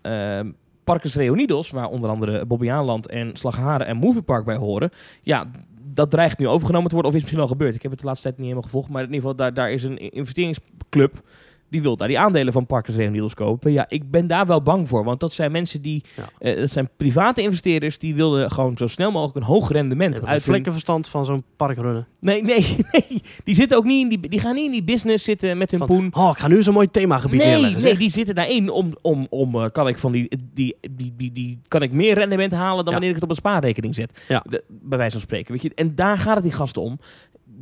[0.00, 0.50] Ehm
[0.84, 4.90] Parkes Reunidos, waar onder andere Bobbejaanland en Slagharen en Moviepark bij horen.
[5.22, 5.50] Ja,
[5.94, 7.74] dat dreigt nu overgenomen te worden of is misschien al gebeurd.
[7.74, 9.72] Ik heb het de laatste tijd niet helemaal gevolgd, maar in ieder geval daar, daar
[9.72, 11.22] is een investeringsclub
[11.72, 13.72] die wil daar die aandelen van Parkes Reunidos kopen.
[13.72, 16.28] Ja, ik ben daar wel bang voor, want dat zijn mensen die, Ja.
[16.38, 20.26] eh, dat zijn private investeerders die wilden gewoon zo snel mogelijk een hoog rendement Uit
[20.26, 22.06] uit vlekkenverstand van zo'n park runnen.
[22.20, 23.20] Nee, nee, nee.
[23.44, 25.78] Die zitten ook niet in die, die gaan niet in die business zitten met hun
[25.80, 26.10] Van, poen.
[26.14, 27.82] Oh, ik ga nu zo'n mooi themagebied Nee, neerleggen.
[27.82, 31.32] nee, die zitten daarin om, om, om eh, kan ik van die, die, die, die,
[31.32, 32.90] die, kan ik meer rendement halen dan Ja.
[32.90, 34.20] wanneer ik het op een spaarrekening zet.
[34.28, 34.44] Ja.
[34.48, 35.72] De- bij wijze van spreken, weet je.
[35.74, 36.98] En daar gaat het die gasten om.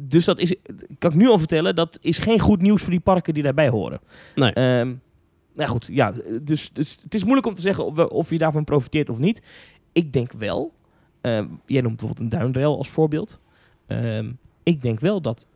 [0.01, 0.55] Dus dat is,
[0.99, 3.69] kan ik nu al vertellen, dat is geen goed nieuws voor die parken die daarbij
[3.69, 4.01] horen.
[4.35, 4.53] Nee.
[4.53, 4.95] Ehm,
[5.55, 9.11] nou goed, ja, dus, dus het is moeilijk om te zeggen of, je daarvan profiteert
[9.11, 9.43] of niet.
[9.93, 10.73] Ik denk wel,
[11.21, 13.41] ehm, jij noemt bijvoorbeeld een duinrail als voorbeeld.
[13.87, 14.31] Ehm,
[14.63, 15.47] ik denk wel dat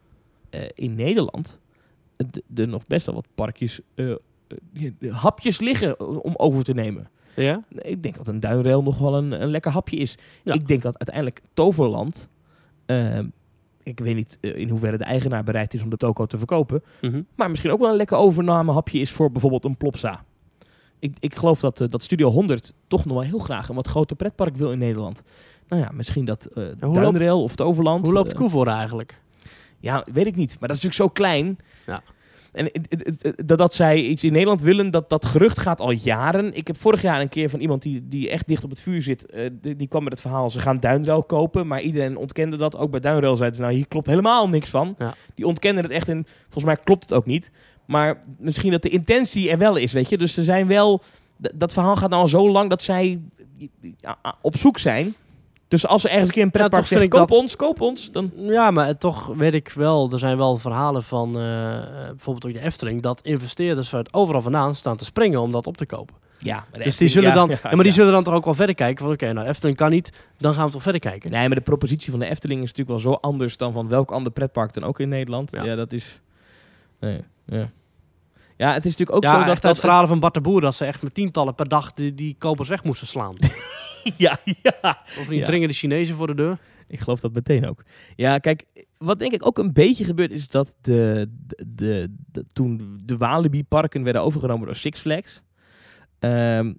[0.51, 1.61] eh, in Nederland
[2.55, 4.19] er nog best wel wat parkjes, eh, eh,
[5.09, 7.09] hapjes liggen om over te nemen.
[7.37, 7.65] Ja?
[7.69, 10.19] Ik denk dat een duinrail nog wel een, een lekker hapje is.
[10.43, 10.53] Ja.
[10.53, 12.29] Ik denk dat uiteindelijk Toverland,
[13.85, 16.83] ik weet niet eh, in hoeverre de eigenaar bereid is om de toko te verkopen,
[17.01, 17.23] Mhm.
[17.35, 20.25] maar misschien ook wel een lekker overnamehapje is voor bijvoorbeeld een Plopsa.
[20.99, 23.89] Ik, ik geloof dat, eh, dat Studio 100 toch nog wel heel graag een wat
[23.89, 25.23] groter pretpark wil in Nederland.
[25.69, 28.05] Nou ja, misschien dat eh hoe Duinrail of Toverland.
[28.05, 29.21] Hoe loopt eh, Koevoorde eigenlijk?
[29.79, 30.57] ja, weet ik niet.
[30.61, 31.59] Maar dat is natuurlijk zo klein.
[31.87, 32.03] Ja.
[32.55, 32.71] En
[33.45, 36.55] dat, dat zij iets in Nederland willen, dat, dat gerucht gaat al jaren.
[36.55, 39.03] Ik heb vorig jaar een keer van iemand die, die echt dicht op het vuur
[39.03, 41.67] zit, eh, die, die kwam met het verhaal, ze gaan Duinrail kopen.
[41.67, 42.77] Maar iedereen ontkende dat.
[42.77, 44.95] Ook bij Duinrail zeiden ze, nou hier klopt helemaal niks van.
[44.99, 45.15] Ja.
[45.35, 47.51] Die ontkenden het echt en volgens mij klopt het ook niet.
[47.87, 50.19] Maar misschien dat de intentie er wel is, weet je.
[50.19, 51.03] Dus ze zijn wel,
[51.55, 53.21] dat verhaal gaat nou al zo lang dat zij
[54.41, 55.15] op zoek zijn.
[55.75, 58.11] Dus als ze ergens een keer een pretpark vind ik koop dat- ons, koop ons,
[58.13, 58.31] dan...
[58.37, 61.43] Ja, maar het- toch weet ik wel, er zijn wel verhalen van eh,
[62.09, 65.77] bijvoorbeeld ook de Efteling, dat investeerders uit overal vandaan staan te springen om dat op
[65.77, 66.15] te kopen.
[66.39, 67.93] Ja, maar Dus die zullen ja, dan, ja, ja, maar die ja.
[67.93, 70.67] zullen dan toch ook wel verder kijken van oké, nou Efteling kan niet, dan gaan
[70.67, 71.31] we toch verder kijken.
[71.31, 74.11] Nee, maar de propositie van de Efteling is natuurlijk wel zo anders dan van welk
[74.11, 75.51] ander pretpark dan ook in Nederland.
[75.53, 75.75] Ja, Ja.
[75.75, 76.21] dat is...
[77.01, 77.71] Nee, ja.
[78.57, 79.53] ja, het is natuurlijk ook ja, zo echt dat...
[79.55, 82.15] uit dat verhalen van Bart de Boer dat ze echt met tientallen per dag die,
[82.15, 83.35] die kopers weg moesten slaan.
[84.17, 84.99] ja, ja.
[85.19, 85.47] of niet Ja.
[85.47, 86.59] dringen de Chinezen voor de deur.
[86.89, 87.83] Ik geloof dat meteen ook.
[88.17, 88.65] Ja, kijk,
[88.99, 93.17] wat denk ik ook een beetje gebeurd is dat de, de, de, de- toen de
[93.17, 95.43] Walibi-parken werden overgenomen door Six Flags.
[96.19, 96.73] ehm,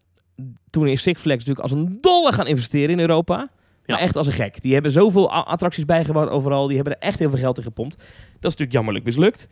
[0.69, 3.49] toen is Six Flags natuurlijk als een dolle gaan investeren in Europa.
[3.85, 3.99] Ja.
[3.99, 4.61] echt als een gek.
[4.61, 6.67] Die hebben zoveel attracties bijgebouwd overal.
[6.67, 7.95] Die hebben er echt heel veel geld in gepompt.
[7.97, 8.05] Dat
[8.35, 9.47] is natuurlijk jammerlijk mislukt.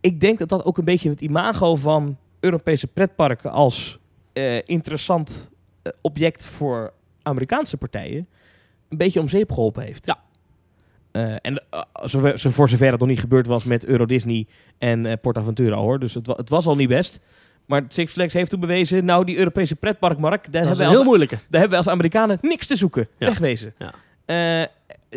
[0.00, 3.98] Ik denk dat dat ook een beetje het imago van Europese pretparken als
[4.32, 5.50] eh, interessant
[5.82, 6.92] eh, object voor
[7.22, 8.26] Amerikaanse partijen
[8.88, 10.06] een beetje om zeep geholpen heeft.
[10.06, 10.20] Ja.
[11.10, 14.46] Eh, en eh, zover, zo- voor zover het nog niet gebeurd was met Euro Disney
[14.78, 15.98] en eh PortAventura hoor.
[15.98, 17.20] Dus het, wa- het was al niet best.
[17.66, 20.90] Maar Six Flags heeft toen bewezen, nou die Europese pretparkmarkt, daar Dat hebben, wij een
[20.90, 21.34] als, heel moeilijke.
[21.34, 23.08] daar hebben wij als Amerikanen niks te zoeken.
[23.18, 23.26] Ja.
[23.26, 23.74] Wegwezen.
[23.78, 24.68] Ja.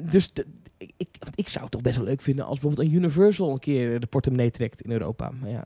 [0.03, 0.45] Dus de-
[0.77, 3.99] ik, ik, zou het toch best wel leuk vinden als bijvoorbeeld een Universal een keer
[3.99, 5.31] de portemonnee trekt in Europa.
[5.41, 5.63] Maar ja,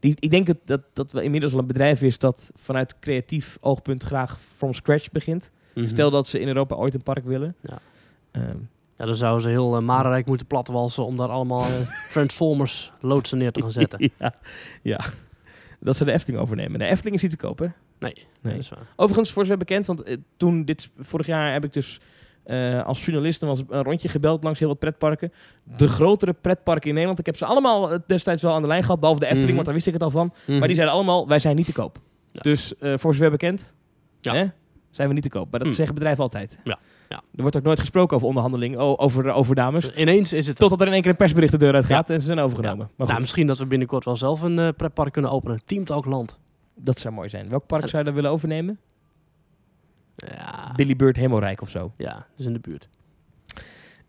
[0.00, 3.58] die, ik denk dat, dat, dat we inmiddels al een bedrijf is dat vanuit creatief
[3.60, 5.50] oogpunt graag from scratch begint.
[5.74, 5.86] Mhm.
[5.86, 7.54] Stel dat ze in Europa ooit een park willen.
[7.60, 7.78] Ja.
[8.30, 8.56] Ehm,
[8.98, 11.70] Ja, dan zouden ze heel uh, Marenrijk moeten platwalsen om daar allemaal eh,
[12.12, 14.10] Transformers loodsen neer te gaan zetten.
[14.18, 14.34] ja,
[14.82, 15.00] ja,
[15.80, 16.78] dat ze de Efteling overnemen.
[16.78, 17.74] De Efteling is niet te kopen.
[17.98, 18.52] Nee, Nee.
[18.54, 18.86] dat is waar.
[18.96, 22.00] Overigens, voor zover bekend, want eh, toen dit vorig jaar heb ik dus
[22.84, 25.32] als journalist eens een rondje gebeld langs heel wat pretparken.
[25.76, 29.00] De grotere pretparken in Nederland, ik heb ze allemaal destijds wel aan de lijn gehad,
[29.00, 29.54] behalve de Efteling, Mhm.
[29.54, 30.32] want daar wist ik het al van.
[30.46, 30.58] Mhm.
[30.58, 31.98] Maar die zeiden allemaal, wij zijn niet te koop.
[32.32, 32.40] Ja.
[32.40, 33.74] Dus voor zover bekend,
[34.20, 34.34] Ja.
[34.34, 34.46] hè,
[34.96, 35.50] zijn we niet te koop.
[35.50, 35.76] Maar dat Mhm.
[35.76, 36.58] zeggen bedrijven altijd.
[36.64, 36.78] Ja.
[37.08, 37.16] Ja.
[37.36, 39.84] Er wordt ook nooit gesproken over onderhandeling, o- over eh, overnames.
[39.84, 40.56] Dus ineens is het...
[40.56, 42.90] Totdat er in één keer een persbericht de deur uit gaat en ze zijn overgenomen.
[42.96, 45.60] Maar nou, misschien dat we binnenkort wel zelf een eh, pretpark kunnen openen.
[45.64, 46.38] Team Talk Land.
[46.76, 47.48] dat zou mooi zijn.
[47.48, 48.78] Welk park zou je dan willen overnemen?
[50.16, 51.92] Ja, Billy Bird Hemmelrijk of zo.
[51.96, 52.88] ja, dus in de buurt.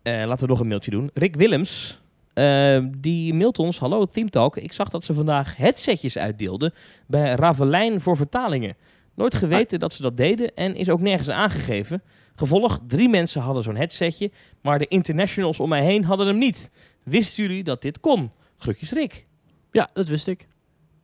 [0.02, 1.10] Eh, laten we nog een mailtje doen.
[1.14, 2.00] Rick Willems,
[2.32, 3.78] eh, die mailt ons.
[3.78, 4.56] Hallo Team Talk.
[4.56, 6.72] Ik zag dat ze vandaag headsetjes uitdeelden
[7.06, 8.76] bij Ravelijn voor vertalingen.
[9.16, 12.02] Nooit geweten dat ze dat deden en is ook nergens aangegeven.
[12.34, 16.70] Gevolg, drie mensen hadden zo'n headsetje, maar de internationals om mij heen hadden hem niet.
[17.02, 18.30] Wisten jullie dat dit kon?
[18.58, 19.24] Groetjes Rick.
[19.72, 20.46] Ja, dat wist ik.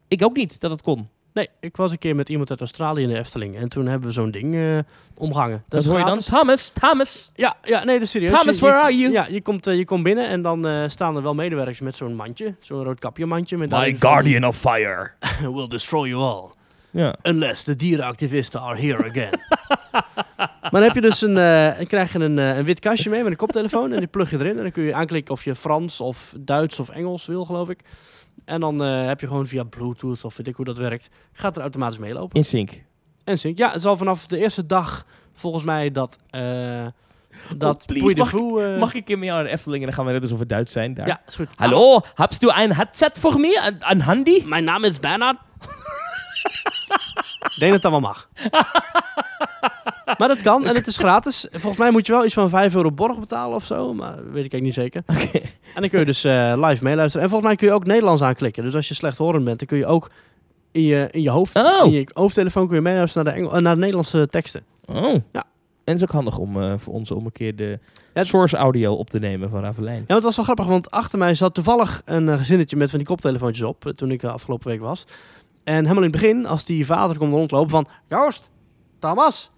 [0.09, 1.09] Ik ook niet dat het kon.
[1.35, 3.57] Nee, ik was een keer met iemand uit Australië in de Efteling.
[3.57, 4.79] En toen hebben we zo'n ding eh,
[5.15, 5.63] omgehangen.
[5.69, 6.19] Dat is hoor je dan.
[6.19, 7.31] Thomas, Thomas.
[7.35, 8.31] Ja, ja, nee, dat is serieus.
[8.31, 9.13] Thomas, Je- je- where are you?
[9.13, 11.97] Ja, je komt, eh, je komt binnen en dan eh, staan er wel medewerkers met
[11.97, 12.55] zo'n mandje.
[12.61, 13.57] Zo'n rood kapje mandje.
[13.57, 15.11] Met My van- guardian of fire.
[15.55, 16.51] will destroy you all.
[16.93, 17.15] Ja.
[17.23, 19.41] Unless the dierenactivisten are here again.
[20.71, 23.11] maar dan heb je dus een, eh, dan krijg je een, eh, een wit kastje
[23.11, 23.93] mee met een koptelefoon.
[23.93, 24.57] En die plug je erin.
[24.57, 27.81] En dan kun je aanklikken of je Frans of Duits of Engels wil, geloof ik.
[28.45, 31.09] En dan eh, heb je gewoon via Bluetooth of weet ik hoe dat werkt.
[31.33, 32.37] Gaat er automatisch meelopen.
[32.37, 32.83] In sync.
[33.25, 33.59] En sync.
[33.59, 36.19] Ja, het zal vanaf de eerste dag volgens mij dat...
[36.31, 36.87] eh
[37.57, 39.39] dat Oh, please, Puy de mag ik- Fou, eh, Mag ik een keer met jou
[39.39, 41.07] naar de Efteling en dan gaan we net alsof we Duits zijn daar?
[41.07, 41.49] Ja, is goed.
[41.57, 43.63] Hallo, hast du ein headset voor me?
[43.67, 44.43] Een, een handy?
[44.45, 45.37] Mijn naam is Bernard.
[46.43, 48.29] Ik denk dat dat wel mag.
[50.19, 51.47] maar dat kan en het is gratis.
[51.51, 53.95] Volgens mij moet je wel iets van 5 euro borg betalen of zo.
[53.95, 55.03] Maar dat weet ik eigenlijk niet zeker.
[55.75, 57.23] En dan kun je dus eh, live meeluisteren.
[57.23, 58.63] En volgens mij kun je ook Nederlands aanklikken.
[58.65, 60.11] Dus als je slechthorend bent, dan kun je ook
[60.73, 61.85] in je, in je hoofd, Oh.
[61.87, 64.63] in je hoofdtelefoon kun je meeluisteren naar de, Engel, eh, naar de Nederlandse teksten.
[64.87, 65.15] Oh.
[65.33, 65.45] Ja.
[65.85, 67.79] En het is ook handig om eh, voor ons om een keer de
[68.15, 70.05] Ja, source audio op te nemen van Ravelijn.
[70.07, 73.09] Ja, het was wel grappig, want achter mij zat toevallig een gezinnetje met van die
[73.09, 75.05] koptelefoontjes op, toen ik afgelopen week was.
[75.65, 78.51] En helemaal in het begin, als die vader komt rondlopen van, Joost,
[78.99, 79.51] Thomas,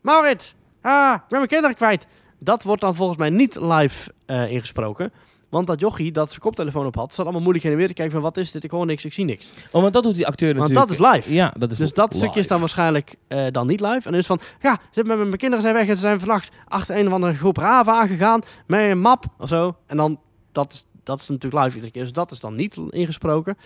[0.00, 2.06] Maurits, ah, ik ben mijn kinderen kwijt.
[2.38, 5.12] Dat wordt dan volgens mij niet live eh, ingesproken.
[5.48, 7.94] Want dat jochie dat zijn koptelefoon op had, zat allemaal moeilijk heen en weer te
[7.94, 8.64] kijken van, wat is dit?
[8.64, 9.52] Ik hoor niks, ik zie niks.
[9.70, 11.00] Oh, want dat doet die acteur Want natuurlijk.
[11.00, 11.34] dat is live.
[11.38, 12.18] Ja, dat is Dus dat live.
[12.24, 13.94] stukje is dan waarschijnlijk eh, dan niet live.
[13.94, 16.00] En dan is het van, ja, ze hebben met mijn kinderen zijn weg en ze
[16.00, 19.76] zijn vannacht achter een of andere groep raven aangegaan met een map of zo.
[19.86, 20.20] En dan,
[20.52, 22.02] dat is, dat is natuurlijk live iedere keer.
[22.02, 23.56] Dus dat is dan niet ingesproken.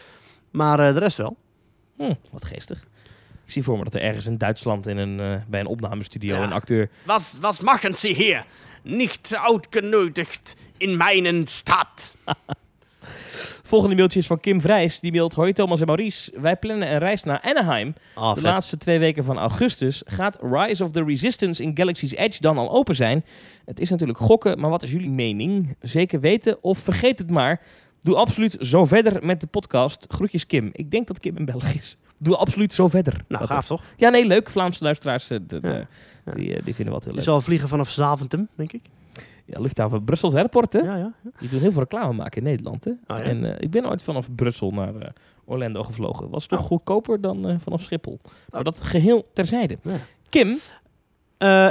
[0.51, 1.37] Maar eh, de rest wel.
[2.07, 2.79] Hm, wat geestig.
[3.45, 6.35] Ik zie voor me dat er ergens in Duitsland in een, eh, bij een opnamestudio
[6.35, 6.43] Ja.
[6.43, 6.89] een acteur...
[7.05, 8.45] Was, was machen Sie hier?
[8.83, 12.17] Niet uitgenodigd in mijn stad.
[13.65, 15.01] Volgende mailtje is van Kim Vrijs.
[15.01, 16.33] Die mailt, hoi Thomas en Maurice.
[16.41, 17.95] Wij plannen een reis naar Anaheim.
[18.15, 20.03] Oh, de laatste twee weken van augustus.
[20.07, 23.25] Gaat Rise of the Resistance in Galaxy's Edge dan al open zijn?
[23.65, 25.77] Het is natuurlijk gokken, maar wat is jullie mening?
[25.81, 27.61] Zeker weten of vergeet het maar.
[28.03, 30.07] Doe absoluut zo verder met de podcast.
[30.09, 30.71] Groetjes Kim.
[30.73, 31.97] Ik denk dat Kim in België is.
[32.19, 33.25] Doe absoluut zo verder.
[33.29, 33.83] Nou, gaaf toch?
[33.97, 34.51] Ja, nee, leuk.
[34.51, 35.87] Vlaamse luisteraars, eh, de- de- Ja.
[36.25, 36.33] Ja.
[36.33, 37.27] Die, eh, die vinden wat heel Je leuk.
[37.29, 38.83] zal vliegen vanaf Zaventem, denk ik.
[39.45, 40.79] Ja, luchthaven Brussels Airport, hè?
[40.79, 41.13] Ja, ja.
[41.41, 42.91] Die doen heel veel reclame maken in Nederland, hè?
[43.07, 43.23] Ja?
[43.23, 45.13] En eh, ik ben ooit vanaf Brussel naar
[45.45, 46.29] Orlando gevlogen.
[46.31, 46.65] Was toch Oh.
[46.67, 48.21] goedkoper dan vanaf Schiphol.
[48.51, 48.65] Maar Oh.
[48.65, 49.79] dat geheel terzijde.
[49.83, 49.97] Ja.
[50.29, 50.49] Kim,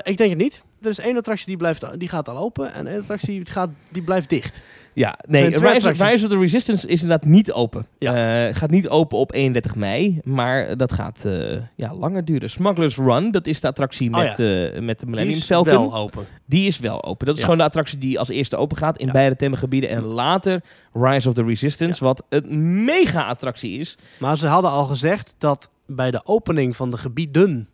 [0.03, 0.63] ik denk het niet.
[0.82, 3.69] Er is één attractie die, blijft, die gaat al open en één attractie die, gaat,
[3.91, 4.61] die blijft dicht.
[4.93, 5.89] Ja, nee, Rise,
[6.25, 7.88] of the Resistance is inderdaad niet open.
[7.99, 8.47] Ja.
[8.47, 12.49] Eh, gaat niet open op 31 mei, maar dat gaat eh, ja, langer duren.
[12.49, 14.45] Smugglers Run, dat is de attractie Oh met, eh,
[14.79, 15.73] met de Die Millennium is Falcon.
[15.73, 16.25] wel open.
[16.45, 17.25] Die is wel open.
[17.25, 17.45] Dat is Ja.
[17.47, 19.11] gewoon de attractie die als eerste open gaat in Ja.
[19.11, 19.89] beide themagebieden.
[19.89, 20.61] En later
[20.93, 23.97] Rise of the Resistance, wat een mega attractie is.
[24.19, 27.69] Maar ze hadden al gezegd dat bij de opening van de gebieden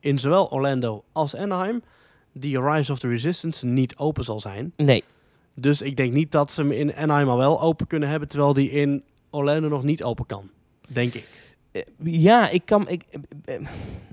[0.00, 1.82] in zowel Orlando als Anaheim
[2.32, 4.72] die Rise of the Resistance niet open zal zijn.
[4.76, 5.04] Nee,
[5.54, 8.52] Dus ik denk niet dat ze hem in Anaheim al wel open kunnen hebben, terwijl
[8.52, 10.50] die in Orlando nog niet open kan.
[10.88, 11.54] Denk ik.
[11.72, 12.88] Eh, ja, ik kan...
[12.88, 13.04] Ik,
[13.44, 13.66] eh, eh,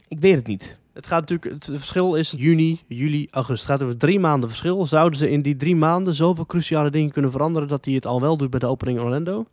[0.08, 0.80] ik weet het niet.
[0.94, 3.68] Het gaat natuurlijk, het verschil is juni, juli, augustus.
[3.68, 4.86] Het gaat over drie maanden verschil.
[4.86, 8.22] Zouden ze in die drie maanden zoveel cruciale dingen kunnen veranderen dat hij het al
[8.22, 9.46] wel doet bij de opening in Orlando?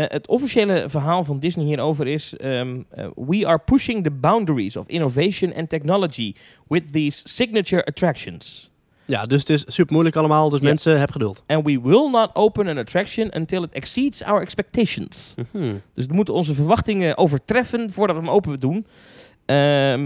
[0.00, 2.36] Eh, het officiële verhaal van Disney hierover is...
[2.36, 6.34] ehm, eh, we are pushing the boundaries of innovation and technology
[6.68, 8.70] with these signature attractions.
[9.04, 10.50] Ja, dus het is super moeilijk allemaal.
[10.50, 11.42] Dus mensen, heb geduld.
[11.46, 15.34] And we will not open an attraction until it exceeds our expectations.
[15.52, 15.74] Mhm.
[15.94, 18.86] Dus we moeten onze verwachtingen overtreffen voordat we hem open doen.
[19.44, 20.04] Eh,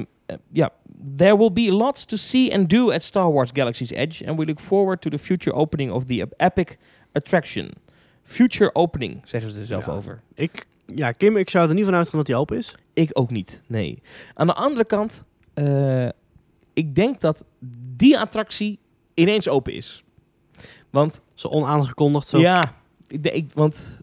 [0.52, 0.70] Ja,
[1.16, 4.26] there will be lots to see and do at Star Wars Galaxy's Edge.
[4.26, 6.78] And we look forward to the future opening of the epic
[7.12, 7.70] attraction.
[8.24, 9.92] Future opening, zeggen ze er zelf Ja.
[9.92, 10.20] over.
[10.34, 12.74] Ik, ja, Kim, ik zou er niet van uitgaan dat hij open is.
[12.92, 14.02] Ik ook niet, nee.
[14.34, 16.08] Aan de andere kant, eh,
[16.72, 17.44] ik denk dat
[17.96, 18.78] die attractie
[19.14, 20.04] ineens open is.
[20.90, 22.28] Want Zo onaangekondigd.
[22.28, 22.38] Zo.
[22.38, 22.74] Ja,
[23.08, 24.00] ik, ik, want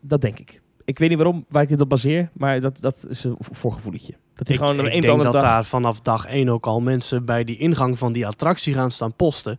[0.00, 0.60] dat denk ik.
[0.84, 4.14] Ik weet niet waarom, waar ik dit op baseer, maar dat, dat is een voorgevoeletje.
[4.34, 5.42] Dat ik, gewoon ik denk dat dag...
[5.42, 9.14] daar vanaf dag één ook al mensen bij die ingang van die attractie gaan staan
[9.14, 9.58] posten.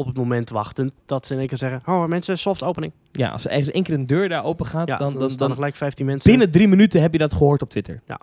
[0.00, 2.92] Op het moment wachten dat ze in één keer zeggen: Oh, mensen, soft opening.
[3.12, 5.30] Ja, als er ergens één keer een deur daar open gaat, Ja, dan, dan, dan,
[5.30, 6.30] staan dan gelijk 15 mensen.
[6.30, 8.00] binnen drie minuten heb je dat gehoord op Twitter.
[8.06, 8.20] Ja.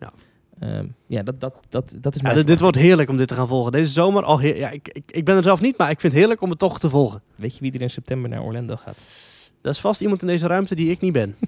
[0.00, 0.12] Ja.
[0.58, 3.34] Ehm, ja, dat, dat, dat, dat is mijn dit, dit wordt heerlijk om dit te
[3.34, 3.72] gaan volgen.
[3.72, 6.12] Deze zomer al heer- ja, ik, ik, ik ben er zelf niet, maar ik vind
[6.12, 7.22] het heerlijk om het toch te volgen.
[7.36, 8.98] Weet je wie er in september naar Orlando gaat?
[9.62, 11.36] Dat is vast iemand in deze ruimte die ik niet ben.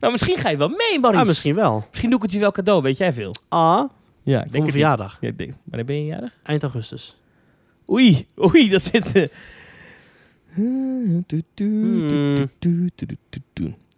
[0.00, 1.22] Nou, misschien ga je wel mee, Maurice.
[1.22, 1.84] Ah, misschien wel.
[1.88, 3.30] Misschien doe ik het je wel cadeau, weet jij veel.
[3.48, 3.58] Ah,
[4.22, 5.18] Ja, ik voor denk mijn verjaardag.
[5.20, 6.32] Ja, ik denk- Wanneer ben je jarig?
[6.42, 7.16] Eind augustus.
[7.90, 9.14] Oei, oei, dat zit...
[9.14, 9.28] eh.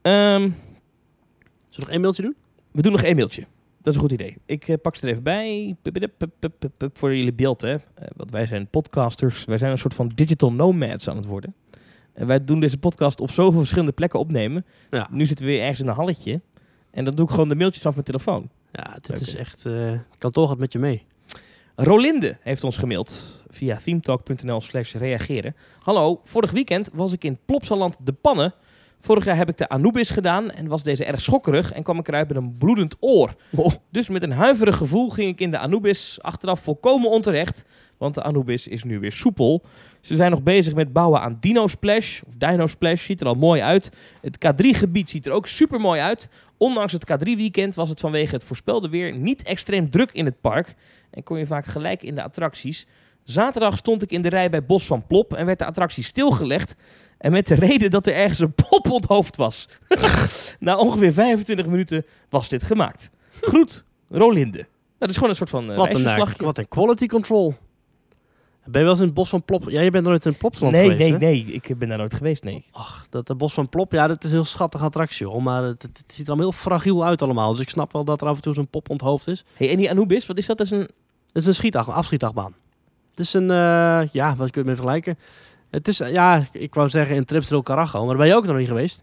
[0.02, 0.50] Ehm,
[1.68, 2.34] Zullen we nog één mailtje doen?
[2.70, 3.40] we doen nog één mailtje.
[3.82, 4.36] Dat is een goed idee.
[4.46, 5.76] Ik eh, pak ze er even bij.
[6.92, 7.72] Voor jullie beeld, hè.
[7.72, 7.80] Eh,
[8.16, 9.44] want wij zijn podcasters.
[9.44, 11.54] Wij zijn een soort van digital nomads aan het worden.
[12.12, 14.64] En wij doen deze podcast op zoveel verschillende plekken opnemen.
[14.90, 15.08] Ja.
[15.10, 16.40] Nu zitten we weer ergens in een halletje.
[16.90, 18.50] En dan doe ik gewoon de mailtjes af mijn telefoon.
[18.72, 19.66] Ja, dit Leuk, is echt...
[19.66, 21.02] eh kantoor gaat met je mee.
[21.84, 25.56] Rolinde heeft ons gemaild via themetalk.nl slash reageren.
[25.78, 28.54] Hallo, vorig weekend was ik in Plopsaland de Pannen.
[29.00, 32.08] Vorig jaar heb ik de Anubis gedaan en was deze erg schokkerig en kwam ik
[32.08, 33.34] eruit met een bloedend oor.
[33.90, 37.64] Dus met een huiverig gevoel ging ik in de Anubis achteraf volkomen onterecht,
[37.98, 39.64] want de Anubis is nu weer soepel.
[40.02, 43.34] Ze zijn nog bezig met bouwen aan Dino Splash, of Dino Splash, ziet er al
[43.34, 43.90] mooi uit.
[44.20, 46.28] Het K3-gebied ziet er ook super mooi uit.
[46.56, 50.74] Ondanks het K3-weekend was het vanwege het voorspelde weer niet extreem druk in het park
[51.10, 52.86] en kon je vaak gelijk in de attracties.
[53.24, 56.74] Zaterdag stond ik in de rij bij Bos van Plop en werd de attractie stilgelegd.
[57.18, 59.68] En met de reden dat er ergens een pop onthoofd was.
[60.58, 63.10] Na ongeveer 25 minuten was dit gemaakt.
[63.40, 64.66] Groet, Rolinde.
[64.98, 67.54] Dat is gewoon een soort van uh, wat, een, eh, wat een quality control.
[68.64, 69.70] Ben je wel eens in het bos van Plop...
[69.70, 71.18] Ja, je bent nooit in Plopsland Nee, geweest, nee, hè?
[71.18, 71.44] nee.
[71.44, 72.64] Ik ben daar nooit geweest, nee.
[72.70, 75.42] Ach, dat de bos van Plop, ja, dat is een heel schattige attractie, hoor.
[75.42, 77.52] Maar het, ziet er allemaal heel fragiel uit allemaal.
[77.52, 79.44] Dus ik snap wel dat er af en toe zo'n pop onthoofd is.
[79.54, 80.58] Hey, en die Anubis, wat is dat?
[80.58, 80.88] Dat is een...
[81.26, 82.54] Het is een schietach, afschietachtbaan.
[83.10, 85.18] Het is een, eh, ja, wat kun je het mee vergelijken?
[85.70, 88.56] Het is, ja, ik wou zeggen in Tripsdrill Carajo, maar daar ben je ook nog
[88.56, 89.02] niet geweest.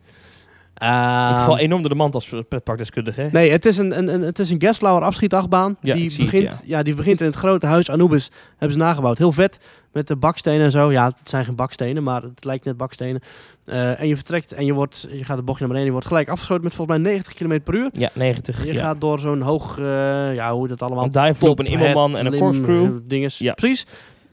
[0.80, 3.30] Ik Ehm, val enorm door de mand als pretparkdeskundige.
[3.32, 5.78] Nee, het is een, een, een, het is een Gaslauer afschietachtbaan.
[5.82, 6.84] Ja, die, het, begint, ja.
[6.84, 8.32] die begint in het grote huis Anubis.
[8.50, 9.18] Hebben ze nagebouwd.
[9.18, 9.60] Heel vet.
[9.92, 10.92] Met de bakstenen en zo.
[10.92, 13.22] Ja, het zijn geen bakstenen, maar het lijkt net bakstenen.
[13.66, 15.86] Eh, en je vertrekt en je, wordt, je gaat de bochtje naar beneden.
[15.86, 17.90] Je wordt gelijk afgeschoten met volgens mij 90 km per uur.
[17.94, 18.66] Ja, 90.
[18.66, 18.80] Je ja.
[18.82, 21.04] gaat door zo'n hoog, eh, ja, hoe heet dat allemaal?
[21.04, 22.86] Een dive flop, een immelman en een corkscrew.
[22.86, 23.38] eh, dinges.
[23.38, 23.54] Ja.
[23.54, 23.86] Precies.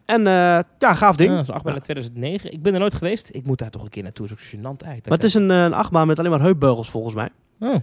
[0.06, 0.32] En eh,
[0.78, 1.30] ja, gaaf ding.
[1.30, 1.78] Ja, dat is een achtbaan Ja.
[1.78, 2.52] uit 2009.
[2.52, 3.28] Ik ben er nooit geweest.
[3.32, 4.28] Ik moet daar toch een keer naartoe.
[4.28, 5.04] Dat is ook gênant uit.
[5.08, 7.28] Maar het is een, eh, een achtbaan met alleen maar heupbeugels volgens mij.
[7.60, 7.76] Oh.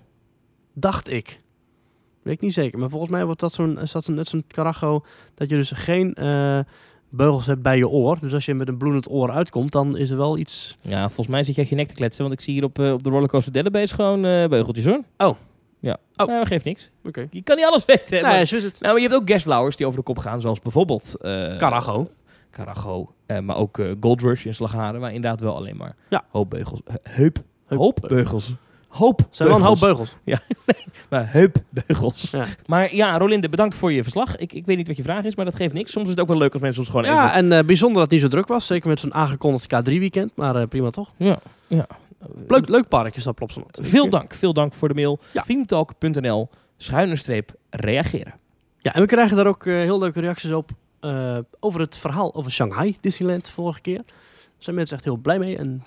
[0.73, 1.39] Dacht ik.
[2.21, 2.79] Weet ik niet zeker.
[2.79, 5.03] Maar volgens mij wordt dat zo'n, is dat zo'n, net zo'n Carajo.
[5.35, 6.59] Dat je dus geen eh,
[7.09, 8.19] beugels hebt bij je oor.
[8.19, 10.77] Dus als je met een bloedend oor uitkomt, dan is er wel iets...
[10.81, 12.23] Ja, volgens mij zit jij je nek te kletsen.
[12.23, 15.01] Want ik zie hier op, op de rollercoaster Database gewoon beugeltjes hoor.
[15.17, 15.35] Oh.
[15.83, 15.97] Ja.
[16.15, 16.27] Oh.
[16.27, 16.89] Nou, geeft niks.
[17.05, 17.27] Oké.
[17.31, 18.21] Je kan niet alles weten.
[18.21, 18.79] maar- Nee, zo is het.
[18.79, 20.41] Nou, maar je hebt ook guestlowers die over de kop gaan.
[20.41, 21.15] Zoals bijvoorbeeld...
[21.21, 22.09] eh Carajo.
[22.51, 23.13] Carajo.
[23.25, 24.99] eh, maar ook eh, Gold Rush in Slagharen.
[24.99, 26.23] Waar inderdaad wel alleen maar Ja.
[26.29, 26.81] hoopbeugels...
[26.85, 27.37] he- heup.
[27.67, 28.53] Hoopbeugels.
[28.87, 29.27] Hoop.
[29.31, 30.15] zijn wel een hoop beugels.
[31.09, 32.31] Maar heupbeugels.
[32.31, 32.45] Ja.
[32.65, 34.37] Maar ja, Rolinde, bedankt voor je verslag.
[34.37, 35.91] Ik, ik weet niet wat je vraag is, maar dat geeft niks.
[35.91, 37.35] Soms is het ook wel leuk als mensen ons gewoon Ja, even...
[37.35, 38.65] en eh, bijzonder dat het niet zo druk was.
[38.65, 40.31] Zeker met zo'n aangekondigd K3-weekend.
[40.35, 41.11] Maar eh, prima toch?
[41.17, 41.39] Ja.
[41.67, 41.87] ja.
[42.47, 43.77] Leuk, leuk park is dat Plopsaland.
[43.81, 44.33] Veel dank.
[44.33, 45.19] Veel dank voor de mail.
[45.31, 45.41] Ja.
[45.41, 48.33] Themetalk.nl schuine streep reageren.
[48.79, 50.71] Ja, en we krijgen daar ook eh, heel leuke reacties op.
[50.99, 54.01] eh, over het verhaal over Shanghai Disneyland vorige keer.
[54.05, 54.05] Daar
[54.57, 55.57] zijn mensen echt heel blij mee.
[55.57, 55.83] En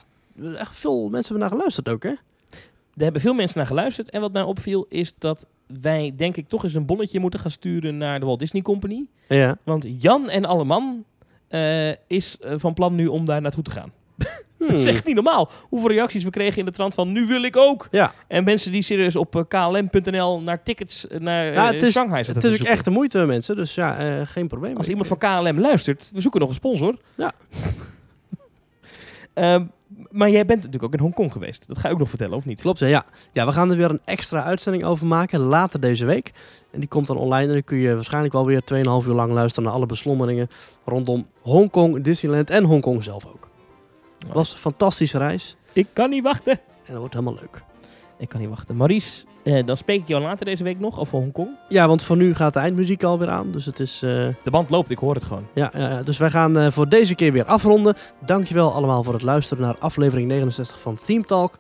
[0.57, 2.13] echt veel mensen hebben naar geluisterd ook, hè?
[2.95, 4.11] Er hebben veel mensen naar geluisterd.
[4.11, 5.47] En wat mij opviel is dat
[5.81, 9.07] wij denk ik toch eens een bonnetje moeten gaan sturen naar de Walt Disney Company.
[9.29, 9.57] Ja.
[9.63, 11.05] Want Jan en Alleman
[11.49, 13.93] eh is van plan nu om daar naartoe te gaan.
[14.59, 14.69] Hmm.
[14.69, 15.51] Dat is echt niet normaal.
[15.69, 17.89] Hoeveel reacties we kregen in de trant van nu wil ik ook.
[17.91, 21.83] Ja, En mensen die serieus op eh, klm.nl naar tickets eh, naar Ja, eh, het
[21.83, 22.75] is- Shanghai zitten het is ook zoeken.
[22.75, 23.57] echt de moeite, mensen.
[23.57, 24.77] Dus ja, geen probleem.
[24.77, 26.97] Als Ik- iemand van KLM luistert, we zoeken nog een sponsor.
[27.15, 27.33] Ja.
[29.35, 29.65] Ehm,
[30.11, 31.69] maar jij bent natuurlijk ook in Hongkong geweest.
[31.69, 32.61] Dat ga je ook nog vertellen, of niet?
[32.61, 33.05] Klopt, ja.
[33.33, 36.33] Ja, we gaan er weer een extra uitzending over maken later deze week.
[36.71, 39.33] En die komt dan online en dan kun je waarschijnlijk wel weer 2,5 uur lang
[39.33, 40.49] luisteren naar alle beslommeringen
[40.85, 43.46] rondom Hongkong, Disneyland en Hongkong zelf ook.
[44.27, 46.53] Het was een fantastische reis Ik kan niet wachten.
[46.53, 46.61] en
[46.93, 47.63] dat wordt helemaal leuk.
[48.19, 48.77] Ik kan niet wachten.
[48.77, 51.49] Maurice, eh, dan spreek ik jou later deze week nog over Hongkong.
[51.69, 53.51] Ja, want voor nu gaat de eindmuziek alweer aan.
[53.51, 54.03] Dus het is.
[54.03, 54.11] eh,
[54.43, 55.47] De band loopt, ik hoor het gewoon.
[55.55, 56.03] ja, ja, ja.
[56.03, 57.95] dus wij gaan eh, voor deze keer weer afronden.
[58.25, 61.59] Dankjewel allemaal voor het luisteren naar aflevering 69 van Team Talk.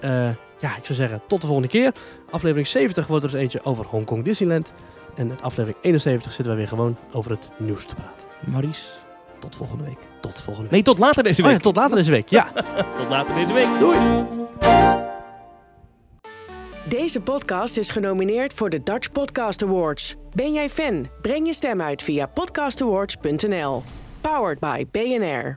[0.00, 0.10] Eh,
[0.58, 1.92] ja, ik zou zeggen, tot de volgende keer.
[2.30, 4.72] Aflevering 70 wordt er dus eentje over Hongkong Disneyland.
[5.14, 8.26] En in aflevering 71 zitten wij weer gewoon over het nieuws te praten.
[8.50, 8.82] Maurice,
[9.38, 9.98] tot volgende week.
[10.26, 10.70] Tot volgende week.
[10.70, 11.56] Nee, tot later deze Oh week.
[11.56, 12.28] ja, tot later deze week.
[12.28, 12.52] Ja.
[12.98, 13.68] tot later deze week.
[13.78, 13.98] Doei.
[16.84, 20.14] Deze podcast is genomineerd voor de Dutch Podcast Awards.
[20.34, 21.06] Ben jij fan?
[21.22, 23.82] Breng je stem uit via podcastawards.nl.
[24.20, 25.54] Powered by BNR.